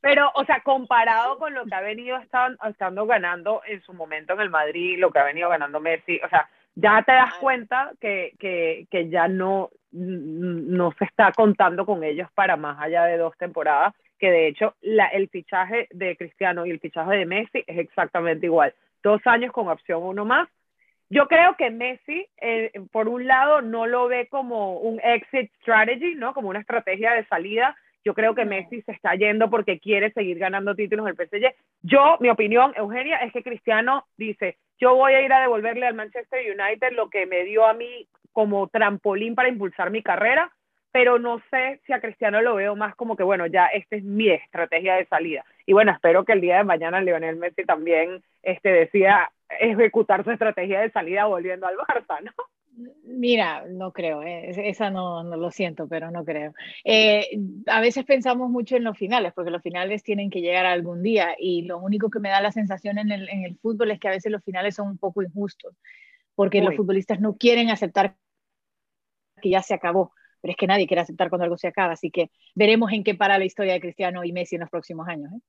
Pero, 0.00 0.32
o 0.34 0.44
sea, 0.44 0.60
comparado 0.62 1.38
con 1.38 1.54
lo 1.54 1.64
que 1.66 1.74
ha 1.76 1.80
venido 1.80 2.16
estando, 2.16 2.58
estando 2.68 3.06
ganando 3.06 3.62
en 3.64 3.80
su 3.82 3.92
momento 3.92 4.32
en 4.32 4.40
el 4.40 4.50
Madrid, 4.50 4.98
lo 4.98 5.12
que 5.12 5.20
ha 5.20 5.24
venido 5.24 5.48
ganando 5.48 5.78
Messi, 5.78 6.18
o 6.24 6.28
sea, 6.28 6.50
ya 6.74 7.02
te 7.02 7.12
das 7.12 7.34
cuenta 7.34 7.92
que, 8.00 8.32
que, 8.38 8.86
que 8.90 9.08
ya 9.08 9.28
no, 9.28 9.70
no 9.92 10.92
se 10.98 11.04
está 11.04 11.32
contando 11.32 11.84
con 11.84 12.04
ellos 12.04 12.28
para 12.34 12.56
más 12.56 12.80
allá 12.80 13.04
de 13.04 13.18
dos 13.18 13.36
temporadas, 13.36 13.94
que 14.18 14.30
de 14.30 14.48
hecho 14.48 14.74
la, 14.80 15.06
el 15.08 15.28
fichaje 15.28 15.88
de 15.90 16.16
Cristiano 16.16 16.66
y 16.66 16.70
el 16.70 16.80
fichaje 16.80 17.16
de 17.16 17.26
Messi 17.26 17.64
es 17.66 17.78
exactamente 17.78 18.46
igual. 18.46 18.74
Dos 19.02 19.20
años 19.26 19.52
con 19.52 19.68
opción 19.68 20.02
uno 20.02 20.24
más. 20.24 20.48
Yo 21.08 21.26
creo 21.26 21.56
que 21.56 21.70
Messi, 21.70 22.26
eh, 22.40 22.70
por 22.92 23.08
un 23.08 23.26
lado, 23.26 23.62
no 23.62 23.86
lo 23.86 24.06
ve 24.06 24.28
como 24.28 24.78
un 24.78 25.00
exit 25.02 25.50
strategy, 25.60 26.14
¿no? 26.14 26.34
Como 26.34 26.48
una 26.48 26.60
estrategia 26.60 27.14
de 27.14 27.26
salida, 27.26 27.74
Yo 28.04 28.14
creo 28.14 28.34
que 28.34 28.44
Messi 28.44 28.82
se 28.82 28.92
está 28.92 29.14
yendo 29.14 29.50
porque 29.50 29.78
quiere 29.78 30.10
seguir 30.12 30.38
ganando 30.38 30.74
títulos 30.74 31.06
del 31.06 31.16
PSG. 31.16 31.54
Yo, 31.82 32.16
mi 32.20 32.30
opinión, 32.30 32.72
Eugenia, 32.76 33.18
es 33.18 33.32
que 33.32 33.42
Cristiano 33.42 34.06
dice, 34.16 34.56
yo 34.78 34.94
voy 34.94 35.12
a 35.12 35.20
ir 35.20 35.32
a 35.32 35.40
devolverle 35.40 35.86
al 35.86 35.94
Manchester 35.94 36.40
United 36.40 36.92
lo 36.92 37.10
que 37.10 37.26
me 37.26 37.44
dio 37.44 37.66
a 37.66 37.74
mí 37.74 38.08
como 38.32 38.68
trampolín 38.68 39.34
para 39.34 39.48
impulsar 39.48 39.90
mi 39.90 40.02
carrera, 40.02 40.50
pero 40.92 41.18
no 41.18 41.40
sé 41.50 41.80
si 41.86 41.92
a 41.92 42.00
Cristiano 42.00 42.40
lo 42.40 42.54
veo 42.54 42.74
más 42.74 42.94
como 42.96 43.16
que, 43.16 43.22
bueno, 43.22 43.46
ya 43.46 43.66
esta 43.66 43.96
es 43.96 44.02
mi 44.02 44.30
estrategia 44.30 44.94
de 44.94 45.06
salida. 45.06 45.44
Y 45.66 45.72
bueno, 45.72 45.92
espero 45.92 46.24
que 46.24 46.32
el 46.32 46.40
día 46.40 46.58
de 46.58 46.64
mañana 46.64 47.00
Lionel 47.00 47.36
Messi 47.36 47.64
también 47.64 48.22
este, 48.42 48.70
decida 48.70 49.30
ejecutar 49.58 50.24
su 50.24 50.30
estrategia 50.30 50.80
de 50.80 50.90
salida 50.90 51.26
volviendo 51.26 51.66
al 51.66 51.76
Barça, 51.76 52.20
¿no? 52.22 52.32
Mira, 53.04 53.66
no 53.68 53.92
creo, 53.92 54.22
eh, 54.22 54.68
esa 54.68 54.90
no, 54.90 55.22
no, 55.24 55.36
lo 55.36 55.50
siento, 55.50 55.88
pero 55.88 56.10
no 56.10 56.24
creo. 56.24 56.54
Eh, 56.84 57.28
a 57.66 57.80
veces 57.80 58.04
pensamos 58.04 58.48
mucho 58.48 58.76
en 58.76 58.84
los 58.84 58.96
finales, 58.96 59.32
porque 59.34 59.50
los 59.50 59.62
finales 59.62 60.02
tienen 60.02 60.30
que 60.30 60.40
llegar 60.40 60.66
algún 60.66 61.02
día 61.02 61.34
y 61.38 61.62
lo 61.62 61.78
único 61.78 62.10
que 62.10 62.20
me 62.20 62.30
da 62.30 62.40
la 62.40 62.52
sensación 62.52 62.98
en 62.98 63.10
el, 63.10 63.28
en 63.28 63.44
el 63.44 63.58
fútbol 63.58 63.90
es 63.90 64.00
que 64.00 64.08
a 64.08 64.12
veces 64.12 64.30
los 64.30 64.44
finales 64.44 64.76
son 64.76 64.88
un 64.88 64.98
poco 64.98 65.22
injustos, 65.22 65.74
porque 66.34 66.62
los 66.62 66.76
futbolistas 66.76 67.20
no 67.20 67.36
quieren 67.36 67.70
aceptar 67.70 68.16
que 69.42 69.50
ya 69.50 69.62
se 69.62 69.74
acabó, 69.74 70.12
pero 70.40 70.52
es 70.52 70.56
que 70.56 70.66
nadie 70.66 70.86
quiere 70.86 71.02
aceptar 71.02 71.28
cuando 71.28 71.44
algo 71.44 71.58
se 71.58 71.68
acaba, 71.68 71.94
así 71.94 72.10
que 72.10 72.30
veremos 72.54 72.92
en 72.92 73.04
qué 73.04 73.14
para 73.14 73.38
la 73.38 73.44
historia 73.44 73.74
de 73.74 73.80
Cristiano 73.80 74.24
y 74.24 74.32
Messi 74.32 74.54
en 74.54 74.62
los 74.62 74.70
próximos 74.70 75.08
años. 75.08 75.32
¿eh? 75.32 75.40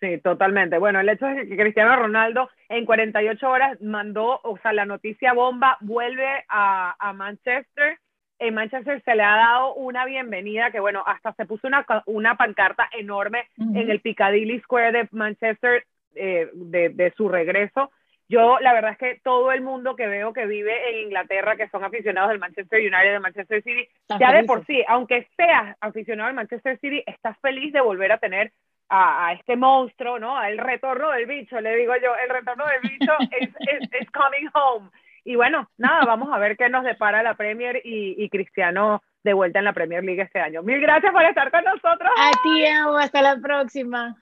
Sí, 0.00 0.18
totalmente. 0.18 0.78
Bueno, 0.78 1.00
el 1.00 1.08
hecho 1.08 1.26
es 1.26 1.48
que 1.48 1.56
Cristiano 1.56 1.96
Ronaldo 1.96 2.48
en 2.68 2.86
48 2.86 3.50
horas 3.50 3.80
mandó, 3.80 4.40
o 4.44 4.56
sea, 4.58 4.72
la 4.72 4.84
noticia 4.84 5.32
bomba, 5.32 5.76
vuelve 5.80 6.44
a, 6.48 6.94
a 6.98 7.12
Manchester. 7.12 7.98
En 8.38 8.54
Manchester 8.54 9.02
se 9.04 9.16
le 9.16 9.24
ha 9.24 9.36
dado 9.36 9.74
una 9.74 10.04
bienvenida 10.04 10.70
que, 10.70 10.78
bueno, 10.78 11.02
hasta 11.04 11.32
se 11.32 11.46
puso 11.46 11.66
una, 11.66 11.84
una 12.06 12.36
pancarta 12.36 12.88
enorme 12.92 13.48
en 13.56 13.90
el 13.90 14.00
Piccadilly 14.00 14.60
Square 14.60 14.92
de 14.92 15.08
Manchester 15.10 15.84
eh, 16.14 16.48
de, 16.54 16.90
de 16.90 17.12
su 17.16 17.28
regreso. 17.28 17.90
Yo, 18.28 18.58
la 18.60 18.74
verdad 18.74 18.92
es 18.92 18.98
que 18.98 19.20
todo 19.24 19.50
el 19.52 19.62
mundo 19.62 19.96
que 19.96 20.06
veo 20.06 20.32
que 20.32 20.46
vive 20.46 20.90
en 20.90 21.06
Inglaterra, 21.06 21.56
que 21.56 21.68
son 21.70 21.82
aficionados 21.82 22.28
del 22.28 22.38
Manchester 22.38 22.78
United, 22.78 23.12
del 23.12 23.20
Manchester 23.20 23.62
City, 23.62 23.88
ya 24.20 24.32
de 24.32 24.44
por 24.44 24.64
sí, 24.66 24.84
aunque 24.86 25.26
seas 25.36 25.76
aficionado 25.80 26.28
al 26.28 26.34
Manchester 26.34 26.78
City, 26.78 27.02
estás 27.06 27.38
feliz 27.40 27.72
de 27.72 27.80
volver 27.80 28.12
a 28.12 28.18
tener 28.18 28.52
a, 28.88 29.32
este 29.34 29.56
monstruo, 29.56 30.18
¿no? 30.18 30.36
Al 30.36 30.58
retorno 30.58 31.10
del 31.12 31.26
bicho, 31.26 31.60
le 31.60 31.76
digo 31.76 31.94
yo, 32.02 32.14
el 32.22 32.30
retorno 32.30 32.64
del 32.66 32.90
bicho 32.90 33.12
es, 33.30 34.10
coming 34.10 34.48
home. 34.54 34.90
Y 35.24 35.36
bueno, 35.36 35.68
nada, 35.76 36.04
vamos 36.04 36.30
a 36.32 36.38
ver 36.38 36.56
qué 36.56 36.68
nos 36.68 36.84
depara 36.84 37.22
la 37.22 37.34
Premier 37.34 37.80
y, 37.84 38.28
Cristiano 38.30 39.02
de 39.24 39.32
vuelta 39.34 39.58
en 39.58 39.66
la 39.66 39.72
Premier 39.72 40.02
League 40.02 40.22
este 40.22 40.40
año. 40.40 40.62
Mil 40.62 40.80
gracias 40.80 41.12
por 41.12 41.22
estar 41.24 41.50
con 41.50 41.64
nosotros. 41.64 42.10
A 42.16 42.30
ti, 42.42 42.64
hasta 42.98 43.20
la 43.20 43.36
próxima. 43.36 44.16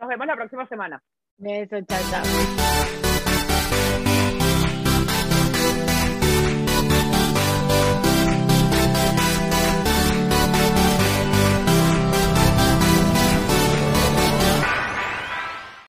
Nos 0.00 0.08
vemos 0.08 0.26
la 0.26 0.34
próxima 0.34 0.66
semana. 0.66 1.00
Beso, 1.38 1.76
chao, 1.82 2.00
chao. 2.10 2.22